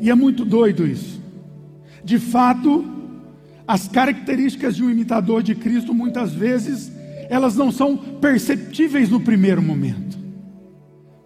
E 0.00 0.10
é 0.10 0.14
muito 0.14 0.44
doido 0.44 0.86
isso. 0.86 1.22
De 2.04 2.18
fato, 2.18 2.84
as 3.66 3.88
características 3.88 4.76
de 4.76 4.82
um 4.82 4.90
imitador 4.90 5.42
de 5.42 5.54
Cristo 5.54 5.94
muitas 5.94 6.32
vezes 6.32 6.92
elas 7.28 7.56
não 7.56 7.72
são 7.72 7.96
perceptíveis 7.96 9.08
no 9.08 9.20
primeiro 9.20 9.62
momento. 9.62 10.18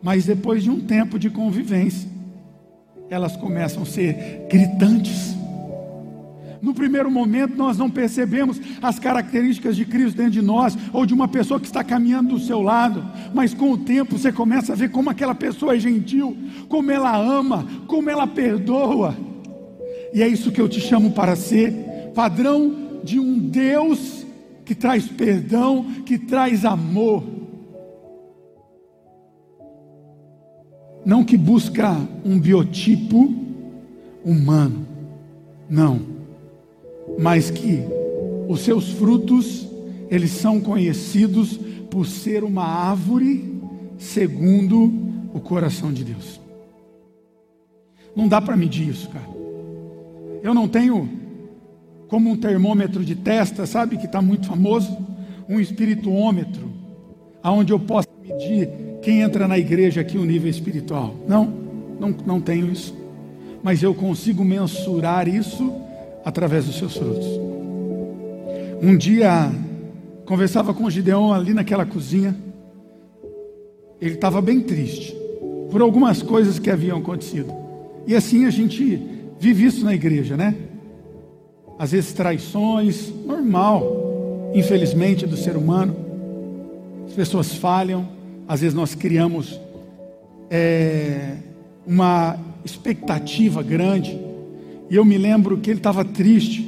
Mas 0.00 0.24
depois 0.24 0.62
de 0.62 0.70
um 0.70 0.80
tempo 0.80 1.18
de 1.18 1.28
convivência, 1.28 2.08
elas 3.10 3.36
começam 3.36 3.82
a 3.82 3.86
ser 3.86 4.46
gritantes. 4.48 5.36
No 6.62 6.74
primeiro 6.74 7.10
momento, 7.10 7.56
nós 7.56 7.76
não 7.78 7.90
percebemos 7.90 8.60
as 8.82 8.98
características 8.98 9.76
de 9.76 9.84
Cristo 9.84 10.16
dentro 10.16 10.32
de 10.32 10.42
nós, 10.42 10.76
ou 10.92 11.06
de 11.06 11.14
uma 11.14 11.28
pessoa 11.28 11.60
que 11.60 11.66
está 11.66 11.82
caminhando 11.82 12.34
do 12.34 12.40
seu 12.40 12.60
lado, 12.60 13.04
mas 13.32 13.54
com 13.54 13.72
o 13.72 13.78
tempo 13.78 14.18
você 14.18 14.32
começa 14.32 14.72
a 14.72 14.76
ver 14.76 14.90
como 14.90 15.10
aquela 15.10 15.34
pessoa 15.34 15.76
é 15.76 15.78
gentil, 15.78 16.36
como 16.68 16.90
ela 16.90 17.16
ama, 17.16 17.66
como 17.86 18.10
ela 18.10 18.26
perdoa. 18.26 19.16
E 20.12 20.22
é 20.22 20.28
isso 20.28 20.50
que 20.50 20.60
eu 20.60 20.68
te 20.68 20.80
chamo 20.80 21.12
para 21.12 21.36
ser 21.36 21.87
padrão 22.18 22.98
de 23.04 23.20
um 23.20 23.38
Deus 23.38 24.26
que 24.64 24.74
traz 24.74 25.06
perdão, 25.06 25.84
que 26.04 26.18
traz 26.18 26.64
amor. 26.64 27.22
Não 31.06 31.22
que 31.22 31.36
busca 31.36 31.96
um 32.24 32.40
biotipo 32.40 33.32
humano, 34.24 34.84
não 35.70 36.18
mas 37.16 37.52
que 37.52 37.84
os 38.48 38.62
seus 38.62 38.90
frutos, 38.90 39.68
eles 40.10 40.32
são 40.32 40.60
conhecidos 40.60 41.56
por 41.88 42.04
ser 42.04 42.42
uma 42.42 42.64
árvore 42.64 43.60
segundo 43.96 44.92
o 45.32 45.38
coração 45.38 45.92
de 45.92 46.02
Deus. 46.02 46.40
Não 48.16 48.26
dá 48.26 48.40
para 48.40 48.56
medir 48.56 48.88
isso, 48.88 49.08
cara. 49.08 49.28
Eu 50.42 50.52
não 50.52 50.66
tenho 50.66 51.27
como 52.08 52.30
um 52.30 52.36
termômetro 52.36 53.04
de 53.04 53.14
testa, 53.14 53.66
sabe, 53.66 53.98
que 53.98 54.06
está 54.06 54.20
muito 54.20 54.46
famoso, 54.46 54.96
um 55.48 55.60
espirituômetro, 55.60 56.70
aonde 57.42 57.72
eu 57.72 57.78
possa 57.78 58.08
medir 58.22 58.68
quem 59.02 59.20
entra 59.20 59.46
na 59.46 59.58
igreja 59.58 60.00
aqui 60.00 60.18
o 60.18 60.24
nível 60.24 60.50
espiritual. 60.50 61.14
Não, 61.28 61.52
não, 62.00 62.14
não 62.26 62.40
tenho 62.40 62.72
isso. 62.72 62.96
Mas 63.62 63.82
eu 63.82 63.94
consigo 63.94 64.44
mensurar 64.44 65.28
isso 65.28 65.72
através 66.24 66.66
dos 66.66 66.78
seus 66.78 66.96
frutos. 66.96 67.26
Um 68.80 68.96
dia, 68.96 69.50
conversava 70.24 70.72
com 70.72 70.84
o 70.84 70.90
Gideon 70.90 71.32
ali 71.32 71.52
naquela 71.52 71.84
cozinha. 71.84 72.34
Ele 74.00 74.14
estava 74.14 74.40
bem 74.40 74.60
triste 74.60 75.14
por 75.70 75.82
algumas 75.82 76.22
coisas 76.22 76.58
que 76.58 76.70
haviam 76.70 76.98
acontecido. 76.98 77.52
E 78.06 78.14
assim 78.14 78.44
a 78.46 78.50
gente 78.50 79.02
vive 79.38 79.66
isso 79.66 79.84
na 79.84 79.94
igreja, 79.94 80.36
né? 80.36 80.54
Às 81.78 81.92
vezes 81.92 82.12
traições, 82.12 83.12
normal, 83.24 84.50
infelizmente, 84.54 85.26
do 85.26 85.36
ser 85.36 85.56
humano. 85.56 85.94
As 87.06 87.12
pessoas 87.12 87.54
falham, 87.54 88.08
às 88.46 88.60
vezes 88.60 88.74
nós 88.74 88.94
criamos 88.94 89.60
é, 90.50 91.36
uma 91.86 92.36
expectativa 92.64 93.62
grande 93.62 94.18
e 94.90 94.96
eu 94.96 95.04
me 95.04 95.18
lembro 95.18 95.58
que 95.58 95.70
ele 95.70 95.80
estava 95.80 96.04
triste, 96.04 96.66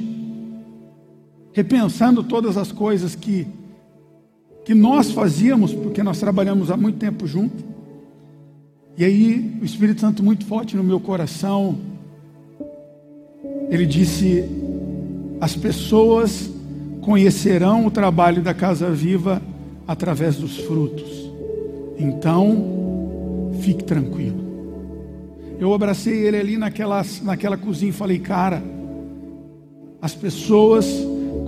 repensando 1.53 2.23
todas 2.23 2.55
as 2.55 2.71
coisas 2.71 3.15
que, 3.15 3.47
que 4.63 4.75
nós 4.75 5.11
fazíamos, 5.11 5.73
porque 5.73 6.03
nós 6.03 6.19
trabalhamos 6.19 6.69
há 6.69 6.77
muito 6.77 6.99
tempo 6.99 7.25
junto. 7.25 7.63
E 8.95 9.03
aí, 9.03 9.57
o 9.59 9.65
Espírito 9.65 10.01
Santo, 10.01 10.21
muito 10.21 10.45
forte 10.45 10.77
no 10.77 10.83
meu 10.83 10.99
coração, 10.99 11.79
ele 13.69 13.87
disse: 13.87 14.45
As 15.41 15.55
pessoas 15.55 16.51
conhecerão 17.01 17.87
o 17.87 17.91
trabalho 17.91 18.43
da 18.43 18.53
Casa 18.53 18.91
Viva 18.91 19.41
através 19.87 20.35
dos 20.35 20.59
frutos. 20.59 21.31
Então, 21.97 23.51
fique 23.59 23.83
tranquilo. 23.83 24.39
Eu 25.59 25.73
abracei 25.73 26.27
ele 26.27 26.37
ali 26.37 26.57
naquela, 26.57 27.03
naquela 27.23 27.57
cozinha 27.57 27.89
e 27.89 27.93
falei, 27.93 28.19
cara, 28.19 28.61
as 29.99 30.13
pessoas 30.13 30.85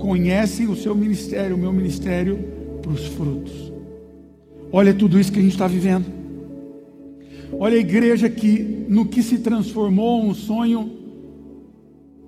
conhecem 0.00 0.66
o 0.66 0.74
seu 0.74 0.94
ministério, 0.96 1.54
o 1.54 1.58
meu 1.58 1.72
ministério, 1.72 2.36
para 2.82 2.90
os 2.90 3.06
frutos. 3.06 3.72
Olha 4.72 4.92
tudo 4.92 5.20
isso 5.20 5.30
que 5.30 5.38
a 5.38 5.42
gente 5.42 5.52
está 5.52 5.68
vivendo. 5.68 6.06
Olha 7.52 7.76
a 7.76 7.80
igreja 7.80 8.28
que, 8.28 8.86
no 8.88 9.06
que 9.06 9.22
se 9.22 9.38
transformou 9.38 10.20
um 10.20 10.34
sonho 10.34 11.03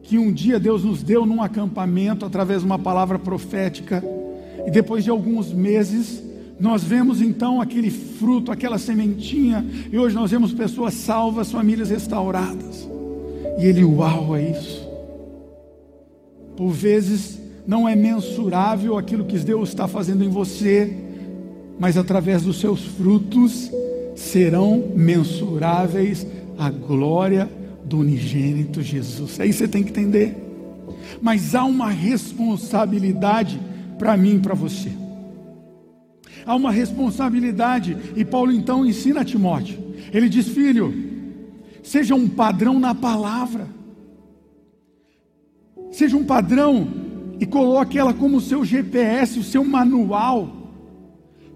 que 0.06 0.16
um 0.18 0.32
dia 0.32 0.60
Deus 0.60 0.84
nos 0.84 1.02
deu 1.02 1.26
num 1.26 1.42
acampamento 1.42 2.24
através 2.24 2.60
de 2.60 2.66
uma 2.66 2.78
palavra 2.78 3.18
profética, 3.18 4.04
e 4.64 4.70
depois 4.70 5.02
de 5.02 5.10
alguns 5.10 5.52
meses, 5.52 6.22
nós 6.60 6.84
vemos 6.84 7.20
então 7.20 7.60
aquele 7.60 7.90
fruto, 7.90 8.52
aquela 8.52 8.78
sementinha, 8.78 9.66
e 9.90 9.98
hoje 9.98 10.14
nós 10.14 10.30
vemos 10.30 10.52
pessoas 10.52 10.94
salvas, 10.94 11.50
famílias 11.50 11.90
restauradas. 11.90 12.88
E 13.58 13.66
ele, 13.66 13.82
uau, 13.82 14.36
é 14.36 14.50
isso. 14.52 14.86
Por 16.56 16.70
vezes 16.70 17.40
não 17.66 17.88
é 17.88 17.96
mensurável 17.96 18.96
aquilo 18.96 19.24
que 19.24 19.38
Deus 19.40 19.70
está 19.70 19.88
fazendo 19.88 20.22
em 20.22 20.28
você, 20.28 20.96
mas 21.80 21.98
através 21.98 22.42
dos 22.42 22.60
seus 22.60 22.84
frutos 22.84 23.72
serão 24.14 24.92
mensuráveis 24.94 26.24
a 26.56 26.70
glória 26.70 27.50
do 27.86 28.00
unigênito 28.00 28.82
Jesus. 28.82 29.40
Aí 29.40 29.52
você 29.52 29.66
tem 29.66 29.82
que 29.82 29.90
entender. 29.90 30.36
Mas 31.22 31.54
há 31.54 31.64
uma 31.64 31.90
responsabilidade 31.90 33.60
para 33.98 34.16
mim 34.16 34.36
e 34.36 34.40
para 34.40 34.54
você 34.54 35.06
há 36.46 36.54
uma 36.54 36.70
responsabilidade. 36.70 37.96
E 38.14 38.24
Paulo 38.24 38.52
então 38.52 38.86
ensina 38.86 39.20
a 39.20 39.24
Timóteo. 39.24 39.76
Ele 40.12 40.28
diz: 40.28 40.48
Filho, 40.48 40.94
seja 41.82 42.14
um 42.14 42.28
padrão 42.28 42.78
na 42.78 42.94
palavra, 42.94 43.68
seja 45.90 46.16
um 46.16 46.24
padrão 46.24 46.88
e 47.40 47.44
coloque 47.44 47.98
ela 47.98 48.14
como 48.14 48.36
o 48.36 48.40
seu 48.40 48.64
GPS, 48.64 49.40
o 49.40 49.44
seu 49.44 49.64
manual. 49.64 50.52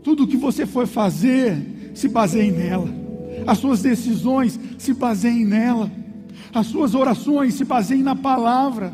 Tudo 0.02 0.26
que 0.26 0.36
você 0.36 0.66
for 0.66 0.86
fazer, 0.86 1.92
se 1.94 2.08
baseie 2.08 2.50
nela. 2.50 2.88
As 3.46 3.58
suas 3.58 3.80
decisões 3.80 4.58
se 4.76 4.92
baseiem 4.92 5.44
nela. 5.44 5.90
As 6.52 6.66
suas 6.66 6.94
orações 6.94 7.54
se 7.54 7.64
baseiem 7.64 8.02
na 8.02 8.16
palavra 8.16 8.92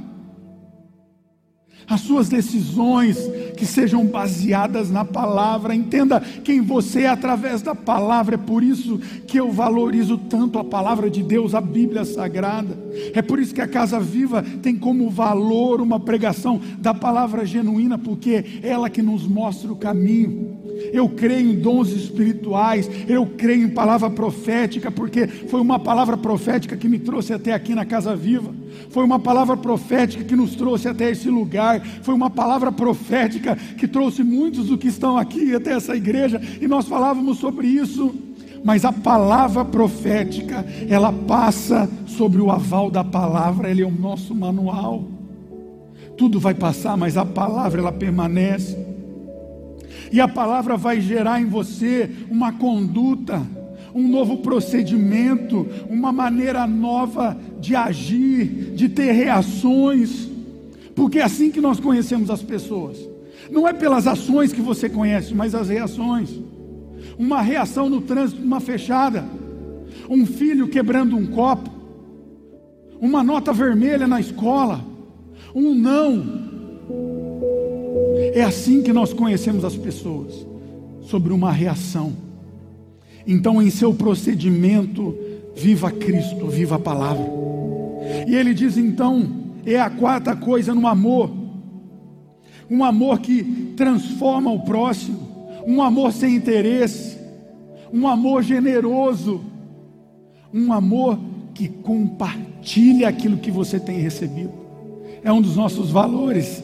as 1.88 2.01
suas 2.01 2.29
decisões 2.29 3.16
que 3.57 3.64
sejam 3.64 4.05
baseadas 4.05 4.90
na 4.90 5.05
palavra. 5.05 5.75
Entenda 5.75 6.21
quem 6.21 6.61
você 6.61 7.03
é 7.03 7.09
através 7.09 7.62
da 7.62 7.75
palavra. 7.75 8.35
É 8.35 8.38
por 8.38 8.62
isso 8.62 8.99
que 9.27 9.38
eu 9.38 9.53
valorizo 9.53 10.19
tanto 10.19 10.59
a 10.59 10.64
palavra 10.64 11.09
de 11.09 11.23
Deus, 11.23 11.55
a 11.55 11.61
Bíblia 11.61 12.05
Sagrada. 12.05 12.77
É 13.14 13.23
por 13.23 13.38
isso 13.38 13.55
que 13.55 13.61
a 13.61 13.69
Casa 13.69 14.01
Viva 14.01 14.42
tem 14.42 14.75
como 14.75 15.09
valor 15.09 15.81
uma 15.81 16.01
pregação 16.01 16.61
da 16.79 16.92
palavra 16.92 17.47
genuína, 17.47 17.97
porque 17.97 18.45
é 18.62 18.69
ela 18.69 18.90
que 18.90 19.03
nos 19.03 19.27
mostra 19.27 19.73
o 19.73 19.77
caminho. 19.77 20.56
Eu 20.92 21.08
creio 21.08 21.50
em 21.50 21.58
dons 21.58 21.90
espirituais, 21.90 22.88
eu 23.08 23.26
creio 23.26 23.66
em 23.66 23.70
palavra 23.70 24.10
profética, 24.10 24.90
porque 24.90 25.26
foi 25.26 25.60
uma 25.60 25.78
palavra 25.78 26.16
profética 26.16 26.76
que 26.76 26.88
me 26.88 26.98
trouxe 26.98 27.32
até 27.32 27.52
aqui 27.52 27.74
na 27.74 27.84
Casa 27.84 28.14
Viva. 28.14 28.54
Foi 28.90 29.04
uma 29.04 29.18
palavra 29.18 29.56
profética 29.56 30.24
que 30.24 30.36
nos 30.36 30.54
trouxe 30.54 30.88
até 30.88 31.10
esse 31.10 31.28
lugar. 31.28 31.80
Foi 32.02 32.14
uma 32.14 32.30
palavra 32.30 32.70
profética 32.70 33.56
que 33.56 33.88
trouxe 33.88 34.22
muitos 34.22 34.66
do 34.66 34.78
que 34.78 34.88
estão 34.88 35.16
aqui 35.16 35.54
até 35.54 35.72
essa 35.72 35.96
igreja. 35.96 36.40
E 36.60 36.68
nós 36.68 36.86
falávamos 36.86 37.38
sobre 37.38 37.66
isso. 37.66 38.14
Mas 38.64 38.84
a 38.84 38.92
palavra 38.92 39.64
profética, 39.64 40.64
ela 40.88 41.12
passa 41.12 41.88
sobre 42.06 42.40
o 42.40 42.50
aval 42.50 42.90
da 42.90 43.04
palavra, 43.04 43.70
ele 43.70 43.82
é 43.82 43.86
o 43.86 43.90
nosso 43.90 44.34
manual. 44.34 45.04
Tudo 46.16 46.40
vai 46.40 46.54
passar, 46.54 46.96
mas 46.96 47.16
a 47.16 47.24
palavra 47.24 47.80
ela 47.80 47.92
permanece. 47.92 48.86
E 50.12 50.21
a 50.21 50.29
palavra 50.29 50.77
vai 50.77 51.01
gerar 51.01 51.40
em 51.40 51.47
você 51.47 52.11
uma 52.31 52.53
conduta 52.53 53.42
um 53.97 54.07
novo 54.07 54.37
procedimento, 54.37 55.66
uma 55.88 56.12
maneira 56.12 56.66
nova 56.66 57.35
de 57.59 57.75
agir, 57.75 58.75
de 58.75 58.90
ter 58.90 59.11
reações, 59.12 60.29
porque 60.95 61.19
é 61.19 61.23
assim 61.23 61.51
que 61.51 61.62
nós 61.62 61.81
conhecemos 61.81 62.31
as 62.31 62.42
pessoas. 62.42 62.99
Não 63.51 63.66
é 63.66 63.73
pelas 63.73 64.07
ações 64.07 64.53
que 64.53 64.61
você 64.61 64.90
conhece, 64.90 65.35
mas 65.35 65.55
as 65.55 65.71
reações. 65.71 66.31
Uma 67.19 67.40
reação 67.40 67.88
no 67.88 68.03
trânsito, 68.03 68.42
uma 68.42 68.61
fechada, 68.61 69.25
um 70.11 70.27
filho 70.27 70.69
quebrando 70.69 71.16
um 71.16 71.27
copo, 71.27 71.71
uma 73.01 73.25
nota 73.25 73.51
vermelha 73.51 74.07
na 74.07 74.21
escola, 74.21 74.85
um 75.55 75.75
não. 75.75 76.47
É 78.35 78.42
assim 78.42 78.83
que 78.83 78.92
nós 78.92 79.12
conhecemos 79.12 79.64
as 79.64 79.76
pessoas, 79.76 80.46
sobre 81.02 81.33
uma 81.33 81.52
reação. 81.52 82.12
Então, 83.26 83.61
em 83.61 83.70
seu 83.70 83.92
procedimento, 83.92 85.14
viva 85.55 85.90
Cristo, 85.90 86.46
viva 86.46 86.76
a 86.76 86.79
palavra. 86.79 87.26
E 88.26 88.35
ele 88.35 88.55
diz 88.55 88.76
então: 88.76 89.29
é 89.64 89.81
a 89.81 89.90
quarta 89.90 90.37
coisa 90.37 90.74
no 90.74 90.87
amor. 90.87 91.31
Um 92.70 92.85
amor 92.85 93.20
que 93.20 93.42
transforma 93.76 94.50
o 94.50 94.61
próximo, 94.61 95.20
um 95.66 95.83
amor 95.83 96.12
sem 96.12 96.35
interesse, 96.35 97.16
um 97.92 98.09
amor 98.09 98.42
generoso, 98.42 99.40
um 100.52 100.72
amor 100.72 101.18
que 101.55 101.68
compartilha 101.68 103.09
aquilo 103.09 103.38
que 103.38 103.50
você 103.50 103.79
tem 103.79 103.98
recebido. 103.98 104.52
É 105.22 105.33
um 105.33 105.40
dos 105.40 105.57
nossos 105.57 105.90
valores. 105.90 106.62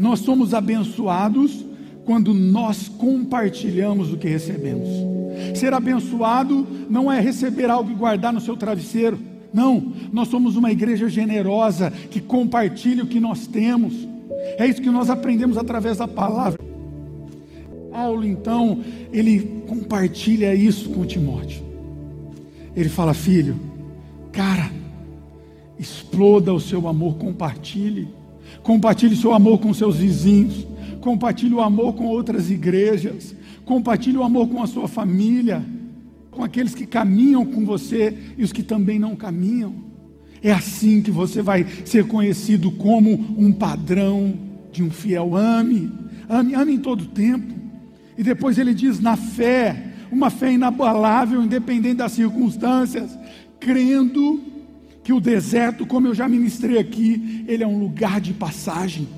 Nós 0.00 0.20
somos 0.20 0.54
abençoados 0.54 1.62
quando 2.06 2.32
nós 2.32 2.88
compartilhamos 2.88 4.10
o 4.10 4.16
que 4.16 4.26
recebemos. 4.26 4.88
Ser 5.54 5.74
abençoado 5.74 6.66
não 6.88 7.12
é 7.12 7.20
receber 7.20 7.68
algo 7.68 7.90
e 7.90 7.94
guardar 7.94 8.32
no 8.32 8.40
seu 8.40 8.56
travesseiro. 8.56 9.20
Não, 9.52 9.92
nós 10.10 10.28
somos 10.28 10.56
uma 10.56 10.72
igreja 10.72 11.06
generosa 11.06 11.90
que 12.10 12.18
compartilha 12.18 13.04
o 13.04 13.06
que 13.06 13.20
nós 13.20 13.46
temos. 13.46 13.92
É 14.56 14.66
isso 14.66 14.80
que 14.80 14.88
nós 14.88 15.10
aprendemos 15.10 15.58
através 15.58 15.98
da 15.98 16.08
palavra. 16.08 16.58
Paulo, 17.92 18.24
então, 18.24 18.80
ele 19.12 19.64
compartilha 19.68 20.54
isso 20.54 20.88
com 20.88 21.04
Timóteo. 21.04 21.62
Ele 22.74 22.88
fala: 22.88 23.12
Filho, 23.12 23.54
cara, 24.32 24.70
exploda 25.78 26.54
o 26.54 26.60
seu 26.60 26.88
amor, 26.88 27.16
compartilhe. 27.16 28.08
Compartilhe 28.62 29.16
seu 29.16 29.32
amor 29.32 29.58
com 29.58 29.72
seus 29.72 29.96
vizinhos. 29.96 30.66
Compartilhe 31.00 31.54
o 31.54 31.60
amor 31.60 31.94
com 31.94 32.04
outras 32.04 32.50
igrejas. 32.50 33.34
Compartilhe 33.64 34.16
o 34.16 34.22
amor 34.22 34.48
com 34.48 34.62
a 34.62 34.66
sua 34.66 34.88
família. 34.88 35.64
Com 36.30 36.44
aqueles 36.44 36.74
que 36.74 36.86
caminham 36.86 37.44
com 37.44 37.64
você 37.64 38.16
e 38.36 38.44
os 38.44 38.52
que 38.52 38.62
também 38.62 38.98
não 38.98 39.16
caminham. 39.16 39.74
É 40.42 40.52
assim 40.52 41.02
que 41.02 41.10
você 41.10 41.42
vai 41.42 41.66
ser 41.84 42.06
conhecido 42.06 42.70
como 42.70 43.10
um 43.36 43.52
padrão 43.52 44.34
de 44.72 44.82
um 44.82 44.90
fiel. 44.90 45.36
Ame, 45.36 45.90
ame, 46.28 46.54
ame 46.54 46.74
em 46.74 46.78
todo 46.78 47.06
tempo. 47.06 47.54
E 48.16 48.22
depois 48.22 48.58
ele 48.58 48.72
diz: 48.72 49.00
na 49.00 49.16
fé, 49.16 49.92
uma 50.10 50.30
fé 50.30 50.52
inabalável, 50.52 51.42
independente 51.42 51.96
das 51.96 52.12
circunstâncias, 52.12 53.18
crendo 53.58 54.40
que 55.02 55.12
o 55.12 55.20
deserto, 55.20 55.86
como 55.86 56.06
eu 56.06 56.14
já 56.14 56.28
ministrei 56.28 56.78
aqui, 56.78 57.44
ele 57.48 57.62
é 57.62 57.66
um 57.66 57.78
lugar 57.78 58.20
de 58.20 58.32
passagem. 58.32 59.08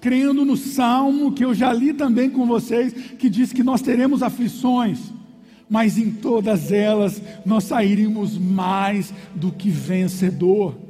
Crendo 0.00 0.44
no 0.44 0.56
salmo 0.56 1.32
que 1.32 1.44
eu 1.44 1.54
já 1.54 1.72
li 1.72 1.92
também 1.92 2.30
com 2.30 2.46
vocês, 2.46 2.92
que 3.18 3.28
diz 3.28 3.52
que 3.52 3.62
nós 3.62 3.80
teremos 3.80 4.22
aflições, 4.22 5.12
mas 5.68 5.98
em 5.98 6.10
todas 6.10 6.70
elas 6.70 7.20
nós 7.44 7.64
sairemos 7.64 8.36
mais 8.36 9.12
do 9.34 9.50
que 9.50 9.70
vencedor. 9.70 10.83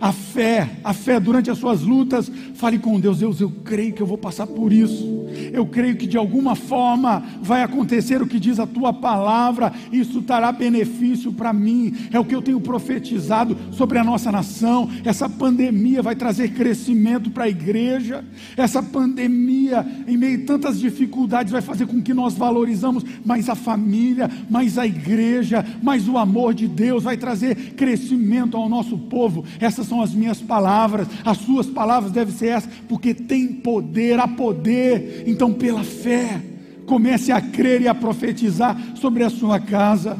A 0.00 0.12
fé, 0.12 0.68
a 0.84 0.92
fé 0.92 1.18
durante 1.18 1.50
as 1.50 1.58
suas 1.58 1.82
lutas, 1.82 2.30
fale 2.54 2.78
com 2.78 3.00
Deus, 3.00 3.18
Deus, 3.18 3.40
eu 3.40 3.50
creio 3.50 3.92
que 3.92 4.02
eu 4.02 4.06
vou 4.06 4.18
passar 4.18 4.46
por 4.46 4.72
isso. 4.72 5.26
Eu 5.52 5.66
creio 5.66 5.96
que 5.96 6.06
de 6.06 6.16
alguma 6.16 6.54
forma 6.54 7.22
vai 7.42 7.62
acontecer 7.62 8.22
o 8.22 8.26
que 8.26 8.38
diz 8.38 8.58
a 8.58 8.66
tua 8.66 8.92
palavra, 8.92 9.72
isso 9.92 10.22
trará 10.22 10.52
benefício 10.52 11.32
para 11.32 11.52
mim. 11.52 11.94
É 12.12 12.18
o 12.18 12.24
que 12.24 12.34
eu 12.34 12.42
tenho 12.42 12.60
profetizado 12.60 13.56
sobre 13.70 13.98
a 13.98 14.04
nossa 14.04 14.30
nação. 14.30 14.88
Essa 15.04 15.28
pandemia 15.28 16.02
vai 16.02 16.14
trazer 16.14 16.50
crescimento 16.50 17.30
para 17.30 17.44
a 17.44 17.48
igreja. 17.48 18.24
Essa 18.56 18.82
pandemia, 18.82 19.86
em 20.06 20.16
meio 20.16 20.42
a 20.42 20.46
tantas 20.46 20.78
dificuldades, 20.78 21.52
vai 21.52 21.62
fazer 21.62 21.86
com 21.86 22.02
que 22.02 22.12
nós 22.12 22.34
valorizamos 22.34 23.04
mais 23.24 23.48
a 23.48 23.54
família, 23.54 24.30
mais 24.50 24.78
a 24.78 24.86
igreja, 24.86 25.64
mais 25.82 26.08
o 26.08 26.18
amor 26.18 26.54
de 26.54 26.66
Deus, 26.68 27.04
vai 27.04 27.16
trazer 27.16 27.74
crescimento 27.74 28.56
ao 28.56 28.68
nosso 28.68 28.98
povo. 28.98 29.44
Essas 29.60 29.75
essas 29.76 29.88
são 29.88 30.00
as 30.00 30.14
minhas 30.14 30.40
palavras, 30.40 31.06
as 31.22 31.36
suas 31.38 31.66
palavras 31.66 32.10
devem 32.10 32.34
ser 32.34 32.48
essas, 32.48 32.72
porque 32.88 33.12
tem 33.12 33.46
poder, 33.48 34.18
há 34.18 34.26
poder. 34.26 35.24
Então, 35.26 35.52
pela 35.52 35.84
fé, 35.84 36.40
comece 36.86 37.30
a 37.30 37.40
crer 37.40 37.82
e 37.82 37.88
a 37.88 37.94
profetizar 37.94 38.76
sobre 38.94 39.22
a 39.22 39.28
sua 39.28 39.60
casa, 39.60 40.16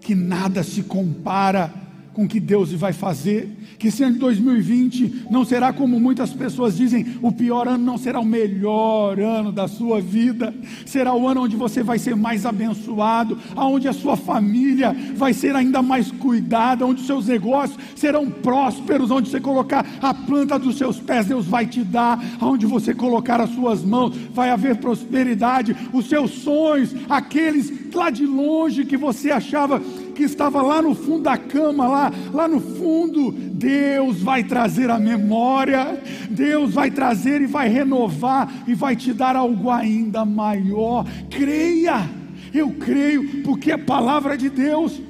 que 0.00 0.14
nada 0.14 0.62
se 0.62 0.82
compara 0.82 1.81
com 2.12 2.26
que 2.26 2.38
Deus 2.38 2.72
vai 2.72 2.92
fazer. 2.92 3.50
Que 3.78 3.88
esse 3.88 4.02
ano 4.02 4.14
de 4.14 4.20
2020 4.20 5.26
não 5.30 5.44
será 5.44 5.72
como 5.72 5.98
muitas 5.98 6.32
pessoas 6.32 6.76
dizem, 6.76 7.18
o 7.20 7.32
pior 7.32 7.66
ano 7.66 7.84
não 7.84 7.98
será 7.98 8.20
o 8.20 8.24
melhor 8.24 9.18
ano 9.18 9.50
da 9.50 9.66
sua 9.66 10.00
vida. 10.00 10.54
Será 10.86 11.14
o 11.14 11.26
ano 11.26 11.42
onde 11.42 11.56
você 11.56 11.82
vai 11.82 11.98
ser 11.98 12.14
mais 12.14 12.46
abençoado, 12.46 13.38
aonde 13.56 13.88
a 13.88 13.92
sua 13.92 14.16
família 14.16 14.94
vai 15.16 15.32
ser 15.32 15.56
ainda 15.56 15.82
mais 15.82 16.10
cuidada, 16.10 16.86
onde 16.86 17.00
os 17.00 17.06
seus 17.06 17.26
negócios 17.26 17.78
serão 17.96 18.30
prósperos, 18.30 19.10
onde 19.10 19.30
você 19.30 19.40
colocar 19.40 19.86
a 20.00 20.14
planta 20.14 20.58
dos 20.58 20.76
seus 20.76 20.98
pés, 20.98 21.26
Deus 21.26 21.46
vai 21.46 21.66
te 21.66 21.82
dar, 21.82 22.22
aonde 22.40 22.66
você 22.66 22.94
colocar 22.94 23.40
as 23.40 23.50
suas 23.50 23.82
mãos, 23.82 24.16
vai 24.32 24.50
haver 24.50 24.76
prosperidade. 24.76 25.76
Os 25.92 26.08
seus 26.08 26.30
sonhos, 26.30 26.94
aqueles 27.08 27.72
lá 27.94 28.10
de 28.10 28.24
longe 28.24 28.84
que 28.84 28.96
você 28.96 29.30
achava 29.30 29.82
que 30.12 30.22
estava 30.22 30.62
lá 30.62 30.80
no 30.80 30.94
fundo 30.94 31.24
da 31.24 31.36
cama, 31.36 31.86
lá, 31.88 32.12
lá 32.32 32.46
no 32.46 32.60
fundo, 32.60 33.32
Deus 33.32 34.20
vai 34.20 34.44
trazer 34.44 34.90
a 34.90 34.98
memória, 34.98 36.00
Deus 36.30 36.72
vai 36.72 36.90
trazer 36.90 37.40
e 37.40 37.46
vai 37.46 37.68
renovar 37.68 38.64
e 38.66 38.74
vai 38.74 38.94
te 38.94 39.12
dar 39.12 39.36
algo 39.36 39.70
ainda 39.70 40.24
maior. 40.24 41.06
Creia, 41.30 42.08
eu 42.52 42.70
creio, 42.70 43.42
porque 43.42 43.72
é 43.72 43.76
palavra 43.76 44.36
de 44.36 44.48
Deus 44.48 45.00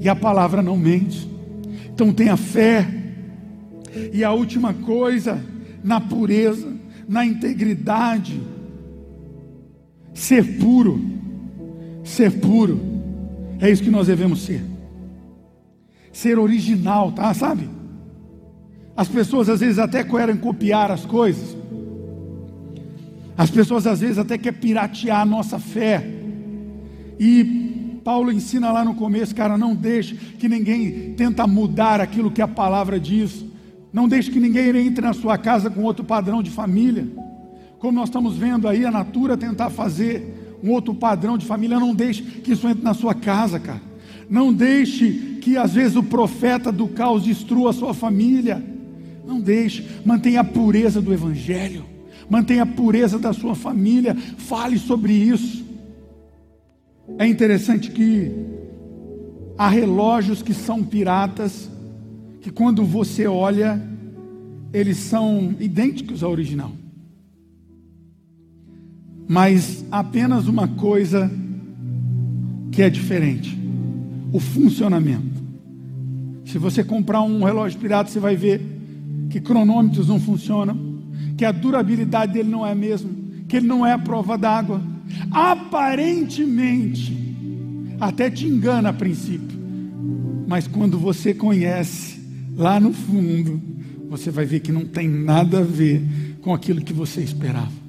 e 0.00 0.08
a 0.08 0.16
palavra 0.16 0.62
não 0.62 0.76
mente. 0.76 1.30
Então 1.92 2.12
tenha 2.12 2.36
fé. 2.36 2.86
E 4.12 4.24
a 4.24 4.32
última 4.32 4.72
coisa, 4.72 5.40
na 5.84 6.00
pureza, 6.00 6.72
na 7.08 7.26
integridade, 7.26 8.40
ser 10.14 10.58
puro, 10.58 11.00
ser 12.02 12.32
puro. 12.40 12.91
É 13.62 13.70
isso 13.70 13.84
que 13.84 13.92
nós 13.92 14.08
devemos 14.08 14.42
ser. 14.42 14.60
Ser 16.12 16.36
original, 16.36 17.12
tá? 17.12 17.32
Sabe? 17.32 17.70
As 18.96 19.06
pessoas 19.06 19.48
às 19.48 19.60
vezes 19.60 19.78
até 19.78 20.02
querem 20.02 20.36
copiar 20.36 20.90
as 20.90 21.06
coisas. 21.06 21.56
As 23.38 23.52
pessoas 23.52 23.86
às 23.86 24.00
vezes 24.00 24.18
até 24.18 24.36
querem 24.36 24.58
piratear 24.58 25.20
a 25.20 25.24
nossa 25.24 25.60
fé. 25.60 26.04
E 27.20 28.00
Paulo 28.02 28.32
ensina 28.32 28.72
lá 28.72 28.84
no 28.84 28.96
começo, 28.96 29.32
cara, 29.32 29.56
não 29.56 29.76
deixe 29.76 30.16
que 30.16 30.48
ninguém 30.48 31.14
tenta 31.14 31.46
mudar 31.46 32.00
aquilo 32.00 32.32
que 32.32 32.42
a 32.42 32.48
palavra 32.48 32.98
diz. 32.98 33.44
Não 33.92 34.08
deixe 34.08 34.28
que 34.28 34.40
ninguém 34.40 34.76
entre 34.76 35.06
na 35.06 35.12
sua 35.12 35.38
casa 35.38 35.70
com 35.70 35.84
outro 35.84 36.04
padrão 36.04 36.42
de 36.42 36.50
família. 36.50 37.06
Como 37.78 37.96
nós 37.96 38.08
estamos 38.08 38.36
vendo 38.36 38.66
aí 38.66 38.84
a 38.84 38.90
Natura 38.90 39.36
tentar 39.36 39.70
fazer 39.70 40.41
um 40.62 40.70
outro 40.70 40.94
padrão 40.94 41.36
de 41.36 41.44
família. 41.44 41.80
Não 41.80 41.94
deixe 41.94 42.22
que 42.22 42.52
isso 42.52 42.68
entre 42.68 42.84
na 42.84 42.94
sua 42.94 43.14
casa, 43.14 43.58
cara. 43.58 43.82
Não 44.28 44.52
deixe 44.52 45.38
que 45.40 45.56
às 45.56 45.74
vezes 45.74 45.96
o 45.96 46.02
profeta 46.02 46.70
do 46.70 46.88
caos 46.88 47.24
destrua 47.24 47.70
a 47.70 47.72
sua 47.72 47.92
família. 47.92 48.64
Não 49.26 49.40
deixe. 49.40 49.86
Mantenha 50.04 50.40
a 50.40 50.44
pureza 50.44 51.00
do 51.00 51.12
Evangelho. 51.12 51.84
Mantenha 52.30 52.62
a 52.62 52.66
pureza 52.66 53.18
da 53.18 53.32
sua 53.32 53.54
família. 53.54 54.14
Fale 54.14 54.78
sobre 54.78 55.12
isso. 55.12 55.64
É 57.18 57.26
interessante 57.26 57.90
que 57.90 58.30
há 59.58 59.68
relógios 59.68 60.40
que 60.40 60.54
são 60.54 60.82
piratas, 60.82 61.68
que 62.40 62.50
quando 62.50 62.84
você 62.84 63.26
olha, 63.26 63.82
eles 64.72 64.96
são 64.98 65.54
idênticos 65.60 66.22
ao 66.22 66.30
original 66.30 66.72
mas 69.28 69.84
apenas 69.90 70.46
uma 70.46 70.68
coisa 70.68 71.30
que 72.70 72.82
é 72.82 72.90
diferente: 72.90 73.58
o 74.32 74.40
funcionamento. 74.40 75.42
Se 76.44 76.58
você 76.58 76.84
comprar 76.84 77.22
um 77.22 77.44
relógio 77.44 77.78
pirata, 77.78 78.10
você 78.10 78.20
vai 78.20 78.36
ver 78.36 78.60
que 79.30 79.40
cronômetros 79.40 80.08
não 80.08 80.20
funcionam, 80.20 80.98
que 81.36 81.44
a 81.44 81.52
durabilidade 81.52 82.32
dele 82.32 82.50
não 82.50 82.66
é 82.66 82.72
a 82.72 82.74
mesma, 82.74 83.10
que 83.48 83.56
ele 83.56 83.66
não 83.66 83.86
é 83.86 83.92
a 83.92 83.98
prova 83.98 84.36
d'água. 84.36 84.82
Aparentemente, 85.30 87.16
até 88.00 88.30
te 88.30 88.46
engana 88.46 88.90
a 88.90 88.92
princípio, 88.92 89.58
mas 90.46 90.66
quando 90.66 90.98
você 90.98 91.32
conhece 91.32 92.20
lá 92.54 92.78
no 92.78 92.92
fundo, 92.92 93.60
você 94.10 94.30
vai 94.30 94.44
ver 94.44 94.60
que 94.60 94.72
não 94.72 94.84
tem 94.84 95.08
nada 95.08 95.60
a 95.60 95.64
ver 95.64 96.02
com 96.42 96.52
aquilo 96.52 96.82
que 96.82 96.92
você 96.92 97.22
esperava 97.22 97.81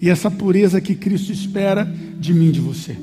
e 0.00 0.08
essa 0.08 0.30
pureza 0.30 0.80
que 0.80 0.94
Cristo 0.94 1.32
espera 1.32 1.84
de 2.18 2.32
mim 2.32 2.50
de 2.50 2.60
você. 2.60 2.96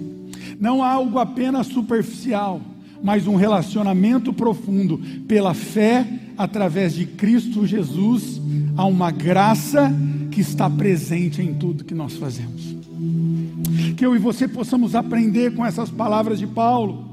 Não 0.60 0.82
há 0.82 0.92
algo 0.92 1.20
apenas 1.20 1.68
superficial, 1.68 2.62
mas 3.04 3.28
um 3.28 3.36
relacionamento 3.36 4.34
profundo 4.34 5.00
pela 5.28 5.54
fé 5.54 6.06
através 6.38 6.96
de 6.96 7.06
Cristo 7.06 7.66
Jesus. 7.66 8.42
Há 8.76 8.86
uma 8.86 9.12
graça 9.12 9.94
que 10.32 10.42
está 10.42 10.70
presente 10.70 11.42
em 11.42 11.54
tudo 11.54 11.84
que 11.84 11.94
nós 11.94 12.14
fazemos. 12.14 12.76
Que 13.96 14.06
eu 14.06 14.16
e 14.16 14.20
você 14.20 14.48
possamos 14.48 14.96
aprender 14.96 15.54
com 15.54 15.66
essas 15.66 15.90
palavras 15.90 16.40
de 16.40 16.48
Paulo 16.48 17.06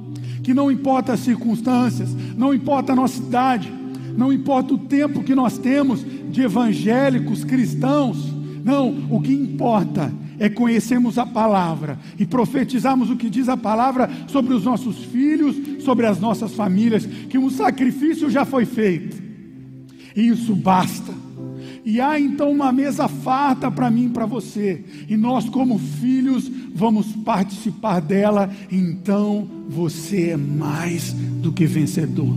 que 0.43 0.53
não 0.53 0.71
importa 0.71 1.15
as 1.15 1.21
circunstâncias, 1.21 2.11
não 2.37 2.53
importa 2.53 2.93
a 2.93 2.97
nossa 2.97 3.19
idade, 3.21 3.73
não 4.15 4.31
importa 4.31 4.75
o 4.75 4.79
tempo 4.79 5.25
que 5.25 5.35
nós 5.35 5.57
temos 5.57 6.05
de 6.31 6.43
evangélicos, 6.43 7.43
cristãos, 7.45 8.34
não, 8.65 9.09
o 9.11 9.21
que 9.21 9.33
importa 9.33 10.11
é 10.39 10.49
conhecermos 10.49 11.19
a 11.19 11.27
palavra 11.27 11.99
e 12.19 12.25
profetizarmos 12.25 13.11
o 13.11 13.17
que 13.17 13.29
diz 13.29 13.47
a 13.47 13.59
palavra 13.59 14.11
sobre 14.27 14.55
os 14.55 14.65
nossos 14.65 15.05
filhos, 15.05 15.85
sobre 15.85 16.07
as 16.07 16.19
nossas 16.19 16.55
famílias, 16.55 17.05
que 17.05 17.37
um 17.37 17.51
sacrifício 17.51 18.31
já 18.31 18.47
foi 18.47 18.65
feito, 18.65 19.23
e 20.17 20.29
isso 20.29 20.57
basta. 20.57 21.13
E 21.85 22.01
há 22.01 22.19
então 22.19 22.51
uma 22.51 22.73
mesa 22.73 23.07
farta 23.07 23.71
para 23.71 23.91
mim 23.91 24.07
e 24.07 24.11
para 24.11 24.25
você, 24.25 24.83
e 25.07 25.15
nós, 25.15 25.47
como 25.51 25.79
filhos, 25.79 26.51
vamos 26.75 27.13
participar 27.17 28.01
dela, 28.01 28.51
então 28.73 29.47
você 29.69 30.31
é 30.31 30.37
mais 30.39 31.13
do 31.13 31.53
que 31.53 31.67
vencedor. 31.67 32.35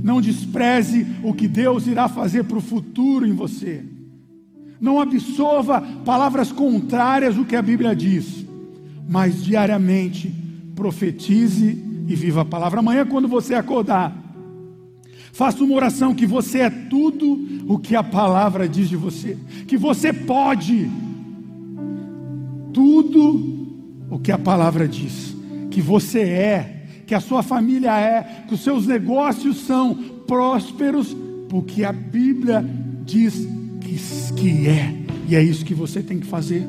Não 0.00 0.20
despreze 0.20 1.04
o 1.24 1.34
que 1.34 1.48
Deus 1.48 1.88
irá 1.88 2.08
fazer 2.08 2.44
para 2.44 2.58
o 2.58 2.62
futuro 2.62 3.26
em 3.26 3.32
você. 3.32 3.95
Não 4.80 5.00
absorva 5.00 5.80
palavras 6.04 6.52
contrárias 6.52 7.36
ao 7.36 7.44
que 7.44 7.56
a 7.56 7.62
Bíblia 7.62 7.94
diz, 7.94 8.44
mas 9.08 9.42
diariamente 9.42 10.32
profetize 10.74 11.82
e 12.06 12.14
viva 12.14 12.42
a 12.42 12.44
palavra. 12.44 12.80
Amanhã, 12.80 13.06
quando 13.06 13.26
você 13.26 13.54
acordar, 13.54 14.14
faça 15.32 15.64
uma 15.64 15.74
oração 15.74 16.14
que 16.14 16.26
você 16.26 16.60
é 16.60 16.70
tudo 16.70 17.64
o 17.66 17.78
que 17.78 17.96
a 17.96 18.02
palavra 18.02 18.68
diz 18.68 18.88
de 18.88 18.96
você, 18.96 19.36
que 19.66 19.76
você 19.76 20.12
pode 20.12 20.90
tudo 22.72 23.66
o 24.10 24.18
que 24.18 24.30
a 24.30 24.38
palavra 24.38 24.86
diz, 24.86 25.34
que 25.70 25.80
você 25.80 26.20
é, 26.20 26.76
que 27.06 27.14
a 27.14 27.20
sua 27.20 27.42
família 27.42 27.98
é, 27.98 28.44
que 28.46 28.54
os 28.54 28.60
seus 28.60 28.86
negócios 28.86 29.58
são 29.60 29.94
prósperos, 30.26 31.16
porque 31.48 31.84
a 31.84 31.92
Bíblia 31.92 32.64
diz 33.04 33.48
que, 33.86 34.32
que 34.34 34.68
é, 34.68 34.94
e 35.28 35.36
é 35.36 35.42
isso 35.42 35.64
que 35.64 35.74
você 35.74 36.02
tem 36.02 36.18
que 36.18 36.26
fazer. 36.26 36.66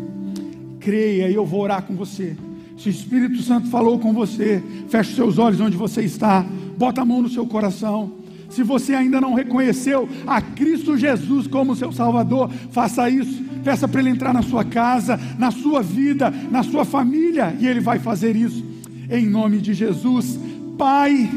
Creia 0.80 1.30
e 1.30 1.34
eu 1.34 1.46
vou 1.46 1.62
orar 1.62 1.82
com 1.84 1.96
você. 1.96 2.36
Se 2.78 2.90
o 2.90 2.92
Espírito 2.92 3.42
Santo 3.42 3.68
falou 3.70 3.98
com 3.98 4.14
você, 4.14 4.64
feche 4.88 5.16
seus 5.16 5.40
olhos 5.40 5.60
onde 5.60 5.76
você 5.76 6.04
está, 6.04 6.46
bota 6.78 7.02
a 7.02 7.06
mão 7.06 7.22
no 7.22 7.30
seu 7.30 7.46
coração. 7.48 8.12
Se 8.50 8.64
você 8.64 8.94
ainda 8.94 9.20
não 9.20 9.34
reconheceu 9.34 10.08
a 10.26 10.40
Cristo 10.42 10.96
Jesus 10.96 11.48
como 11.48 11.76
seu 11.76 11.92
Salvador, 11.92 12.50
faça 12.72 13.10
isso. 13.10 13.44
Peça 13.64 13.88
para 13.88 14.00
Ele 14.00 14.12
entrar 14.12 14.34
na 14.34 14.42
sua 14.42 14.64
casa, 14.64 15.20
na 15.38 15.52
sua 15.52 15.82
vida, 15.82 16.30
na 16.30 16.64
sua 16.64 16.86
família, 16.86 17.54
e 17.60 17.68
Ele 17.68 17.80
vai 17.80 18.00
fazer 18.00 18.36
isso. 18.36 18.64
Em 19.10 19.26
nome 19.26 19.60
de 19.60 19.74
Jesus, 19.74 20.40
Pai, 20.78 21.30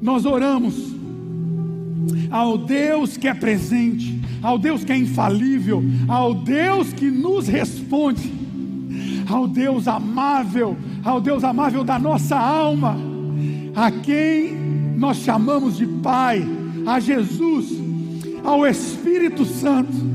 nós 0.00 0.24
oramos 0.24 0.96
ao 2.30 2.56
Deus 2.56 3.16
que 3.16 3.28
é 3.28 3.34
presente, 3.34 4.18
ao 4.42 4.58
Deus 4.58 4.84
que 4.84 4.92
é 4.92 4.96
infalível, 4.96 5.82
ao 6.06 6.34
Deus 6.34 6.92
que 6.92 7.10
nos 7.10 7.48
responde, 7.48 8.32
ao 9.28 9.46
Deus 9.46 9.88
amável, 9.88 10.76
ao 11.04 11.20
Deus 11.20 11.44
amável 11.44 11.84
da 11.84 11.98
nossa 11.98 12.36
alma, 12.36 12.96
a 13.74 13.90
quem 13.90 14.56
nós 14.96 15.18
chamamos 15.18 15.76
de 15.76 15.86
Pai, 15.86 16.46
a 16.86 16.98
Jesus, 17.00 17.66
ao 18.44 18.66
Espírito 18.66 19.44
Santo. 19.44 20.08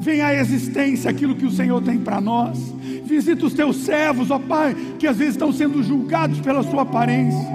Vem 0.00 0.20
à 0.20 0.34
existência 0.34 1.10
aquilo 1.10 1.34
que 1.34 1.46
o 1.46 1.50
Senhor 1.50 1.82
tem 1.82 1.98
para 1.98 2.20
nós. 2.20 2.74
Visita 3.04 3.46
os 3.46 3.54
teus 3.54 3.76
servos, 3.76 4.30
ó 4.30 4.38
Pai, 4.38 4.74
que 4.98 5.06
às 5.06 5.16
vezes 5.16 5.34
estão 5.34 5.52
sendo 5.52 5.82
julgados 5.82 6.40
pela 6.40 6.62
sua 6.62 6.82
aparência, 6.82 7.48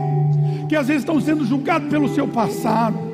que 0.68 0.76
às 0.76 0.88
vezes 0.88 1.02
estão 1.02 1.20
sendo 1.20 1.46
julgados 1.46 1.90
pelo 1.90 2.08
seu 2.10 2.28
passado 2.28 3.09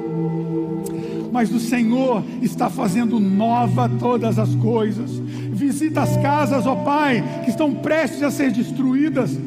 mas 1.35 1.51
o 1.51 1.59
Senhor 1.59 2.23
está 2.41 2.69
fazendo 2.69 3.19
nova 3.19 3.91
todas 3.99 4.39
as 4.39 4.55
coisas. 4.55 5.11
Visita 5.51 6.01
as 6.01 6.15
casas, 6.15 6.65
ó 6.65 6.77
Pai, 6.77 7.21
que 7.43 7.49
estão 7.49 7.73
prestes 7.73 8.23
a 8.23 8.31
ser 8.31 8.53
destruídas. 8.53 9.37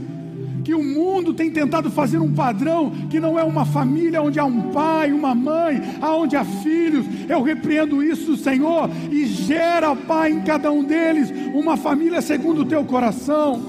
Que 0.62 0.74
o 0.74 0.85
mundo 0.85 1.33
tem 1.33 1.51
tentado 1.51 1.90
fazer 1.90 2.18
um 2.18 2.31
padrão 2.35 2.92
que 3.09 3.18
não 3.18 3.38
é 3.38 3.42
uma 3.42 3.64
família 3.64 4.20
onde 4.20 4.38
há 4.38 4.44
um 4.44 4.70
pai, 4.70 5.11
uma 5.11 5.35
mãe, 5.35 5.81
aonde 6.03 6.37
há 6.37 6.44
filhos. 6.44 7.07
Eu 7.27 7.40
repreendo 7.40 8.03
isso, 8.03 8.37
Senhor, 8.37 8.90
e 9.11 9.24
gera, 9.24 9.96
Pai, 9.96 10.31
em 10.31 10.42
cada 10.42 10.70
um 10.70 10.85
deles 10.85 11.33
uma 11.55 11.79
família 11.79 12.20
segundo 12.20 12.61
o 12.61 12.66
teu 12.66 12.85
coração. 12.85 13.62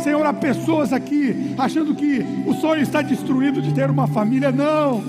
Senhor, 0.00 0.26
há 0.26 0.32
pessoas 0.32 0.92
aqui 0.92 1.54
achando 1.56 1.94
que 1.94 2.20
o 2.48 2.54
sonho 2.54 2.82
está 2.82 3.00
destruído 3.00 3.62
de 3.62 3.72
ter 3.72 3.88
uma 3.88 4.08
família. 4.08 4.50
Não 4.50 5.00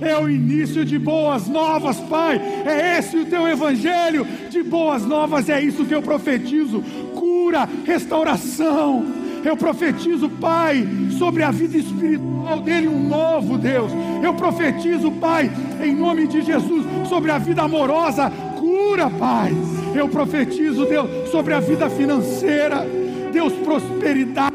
é 0.00 0.16
o 0.16 0.28
início 0.28 0.84
de 0.84 0.98
boas 0.98 1.46
novas, 1.46 1.98
Pai. 2.00 2.40
É 2.64 2.98
esse 2.98 3.16
o 3.16 3.26
teu 3.26 3.46
evangelho 3.46 4.26
de 4.48 4.62
boas 4.62 5.04
novas, 5.04 5.48
é 5.48 5.60
isso 5.60 5.84
que 5.84 5.94
eu 5.94 6.02
profetizo: 6.02 6.82
cura, 7.14 7.68
restauração. 7.84 9.04
Eu 9.42 9.56
profetizo, 9.56 10.28
Pai, 10.28 10.86
sobre 11.18 11.42
a 11.42 11.50
vida 11.50 11.78
espiritual 11.78 12.60
dele, 12.60 12.88
um 12.88 13.08
novo 13.08 13.56
Deus. 13.56 13.90
Eu 14.22 14.34
profetizo, 14.34 15.10
Pai, 15.12 15.50
em 15.82 15.94
nome 15.94 16.26
de 16.26 16.42
Jesus, 16.42 16.84
sobre 17.08 17.30
a 17.30 17.38
vida 17.38 17.62
amorosa, 17.62 18.30
cura, 18.58 19.08
Pai. 19.08 19.54
Eu 19.94 20.08
profetizo, 20.08 20.84
Deus, 20.84 21.30
sobre 21.30 21.54
a 21.54 21.60
vida 21.60 21.88
financeira, 21.88 22.86
Deus, 23.32 23.52
prosperidade 23.54 24.50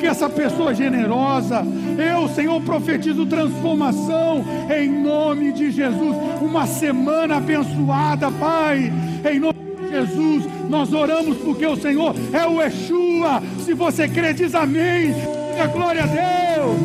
porque 0.00 0.06
essa 0.06 0.30
pessoa 0.30 0.70
é 0.70 0.74
generosa. 0.74 1.62
Eu, 1.98 2.28
Senhor, 2.28 2.60
profetizo 2.62 3.26
transformação 3.26 4.44
em 4.74 4.88
nome 4.88 5.52
de 5.52 5.70
Jesus. 5.70 6.16
Uma 6.40 6.66
semana 6.66 7.36
abençoada, 7.36 8.30
Pai. 8.30 8.92
Em 9.30 9.38
nome 9.38 9.58
de 9.80 9.88
Jesus, 9.90 10.44
nós 10.68 10.92
oramos 10.92 11.36
porque 11.38 11.66
o 11.66 11.76
Senhor 11.76 12.14
é 12.32 12.46
o 12.46 12.60
Yeshua. 12.62 13.42
Se 13.64 13.74
você 13.74 14.08
crê, 14.08 14.32
diz 14.32 14.54
amém. 14.54 15.14
Diga 15.60 15.66
glória 15.66 16.04
a 16.04 16.06
Deus. 16.06 16.76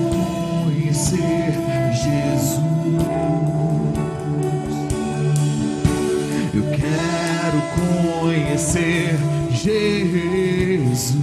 Conhecer 0.66 1.54
Jesus. 1.94 2.60
Eu 6.54 6.64
quero 6.72 7.62
conhecer 8.22 9.16
Jesus. 9.52 11.16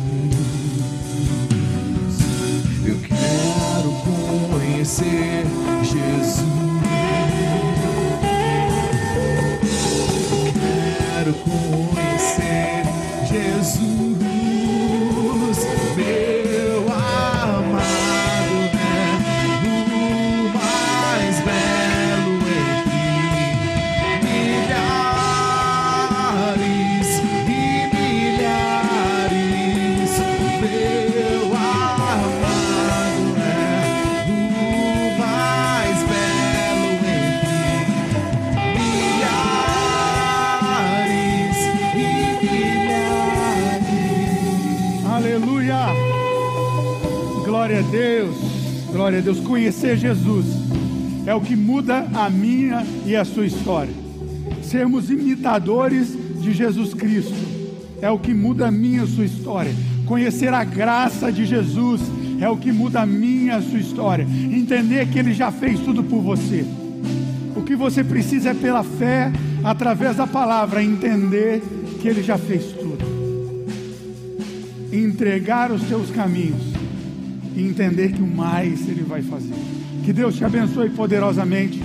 Conhecer 4.04 5.44
Jesus. 5.82 6.44
Quero 10.98 11.34
conhecer 11.44 12.84
Jesus. 13.28 14.11
Glória 49.02 49.18
a 49.18 49.22
Deus. 49.22 49.40
Conhecer 49.40 49.96
Jesus 49.96 50.46
é 51.26 51.34
o 51.34 51.40
que 51.40 51.56
muda 51.56 52.06
a 52.14 52.30
minha 52.30 52.86
e 53.04 53.16
a 53.16 53.24
sua 53.24 53.44
história. 53.44 53.92
Sermos 54.62 55.10
imitadores 55.10 56.16
de 56.40 56.52
Jesus 56.52 56.94
Cristo 56.94 57.34
é 58.00 58.08
o 58.08 58.16
que 58.16 58.32
muda 58.32 58.68
a 58.68 58.70
minha 58.70 59.00
e 59.00 59.02
a 59.02 59.06
sua 59.08 59.24
história. 59.24 59.72
Conhecer 60.06 60.54
a 60.54 60.62
graça 60.62 61.32
de 61.32 61.44
Jesus 61.44 62.00
é 62.40 62.48
o 62.48 62.56
que 62.56 62.70
muda 62.70 63.00
a 63.00 63.06
minha 63.06 63.54
e 63.54 63.56
a 63.56 63.60
sua 63.60 63.80
história. 63.80 64.24
Entender 64.24 65.08
que 65.08 65.18
Ele 65.18 65.34
já 65.34 65.50
fez 65.50 65.80
tudo 65.80 66.04
por 66.04 66.20
você. 66.20 66.64
O 67.56 67.62
que 67.62 67.74
você 67.74 68.04
precisa 68.04 68.50
é 68.50 68.54
pela 68.54 68.84
fé, 68.84 69.32
através 69.64 70.14
da 70.16 70.28
palavra, 70.28 70.80
entender 70.80 71.60
que 72.00 72.06
Ele 72.06 72.22
já 72.22 72.38
fez 72.38 72.66
tudo. 72.66 73.04
Entregar 74.92 75.72
os 75.72 75.82
seus 75.88 76.08
caminhos 76.12 76.71
e 77.56 77.62
entender 77.62 78.12
que 78.12 78.22
o 78.22 78.26
mais 78.26 78.88
Ele 78.88 79.02
vai 79.02 79.22
fazer. 79.22 79.54
Que 80.04 80.12
Deus 80.12 80.36
te 80.36 80.44
abençoe 80.44 80.90
poderosamente. 80.90 81.80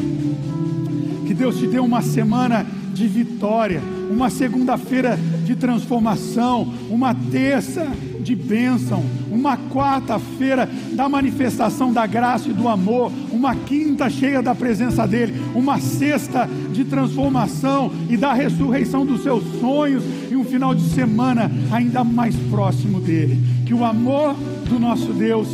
Que 1.26 1.34
Deus 1.34 1.58
te 1.58 1.68
dê 1.68 1.80
uma 1.80 2.02
semana 2.02 2.66
de 2.94 3.08
vitória, 3.08 3.82
uma 4.10 4.30
segunda-feira 4.30 5.20
de 5.46 5.56
transformação, 5.56 6.74
uma 6.90 7.14
terça 7.14 7.88
de 8.20 8.36
bênção, 8.36 9.06
uma 9.32 9.56
quarta-feira 9.56 10.68
da 10.94 11.08
manifestação 11.08 11.94
da 11.94 12.06
graça 12.06 12.50
e 12.50 12.54
do 12.54 12.68
amor, 12.68 13.12
uma 13.32 13.56
quinta 13.56 14.10
cheia 14.10 14.42
da 14.42 14.56
presença 14.56 15.08
dEle, 15.08 15.34
uma 15.54 15.80
sexta 15.80 16.50
de 16.74 16.84
transformação 16.84 17.92
e 18.10 18.18
da 18.18 18.34
ressurreição 18.34 19.06
dos 19.06 19.24
seus 19.24 19.44
sonhos 19.60 20.04
e 20.30 20.36
um 20.36 20.44
final 20.44 20.76
de 20.76 20.90
semana 20.90 21.50
ainda 21.72 22.04
mais 22.04 22.36
próximo 22.50 23.00
dEle. 23.00 23.40
Que 23.66 23.74
o 23.74 23.86
amor 23.86 24.36
do 24.68 24.80
nosso 24.80 25.14
Deus, 25.14 25.48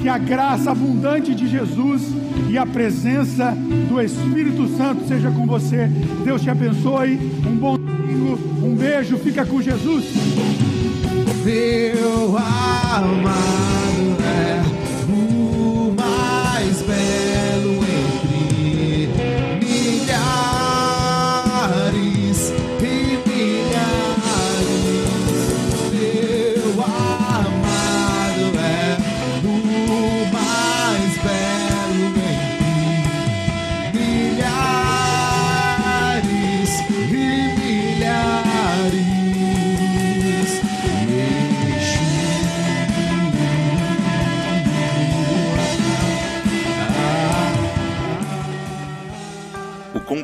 que 0.00 0.08
a 0.08 0.18
graça 0.18 0.70
abundante 0.70 1.34
de 1.34 1.48
Jesus 1.48 2.02
e 2.48 2.56
a 2.56 2.64
presença 2.64 3.56
do 3.88 4.00
Espírito 4.00 4.68
Santo 4.76 5.06
seja 5.06 5.30
com 5.30 5.46
você. 5.46 5.86
Deus 6.24 6.42
te 6.42 6.50
abençoe. 6.50 7.18
Um 7.46 7.56
bom 7.56 7.76
domingo, 7.76 8.38
um 8.62 8.74
beijo, 8.74 9.18
fica 9.18 9.44
com 9.44 9.60
Jesus. 9.60 10.04
Meu 11.44 12.36
amado 12.36 14.16
é 14.22 14.79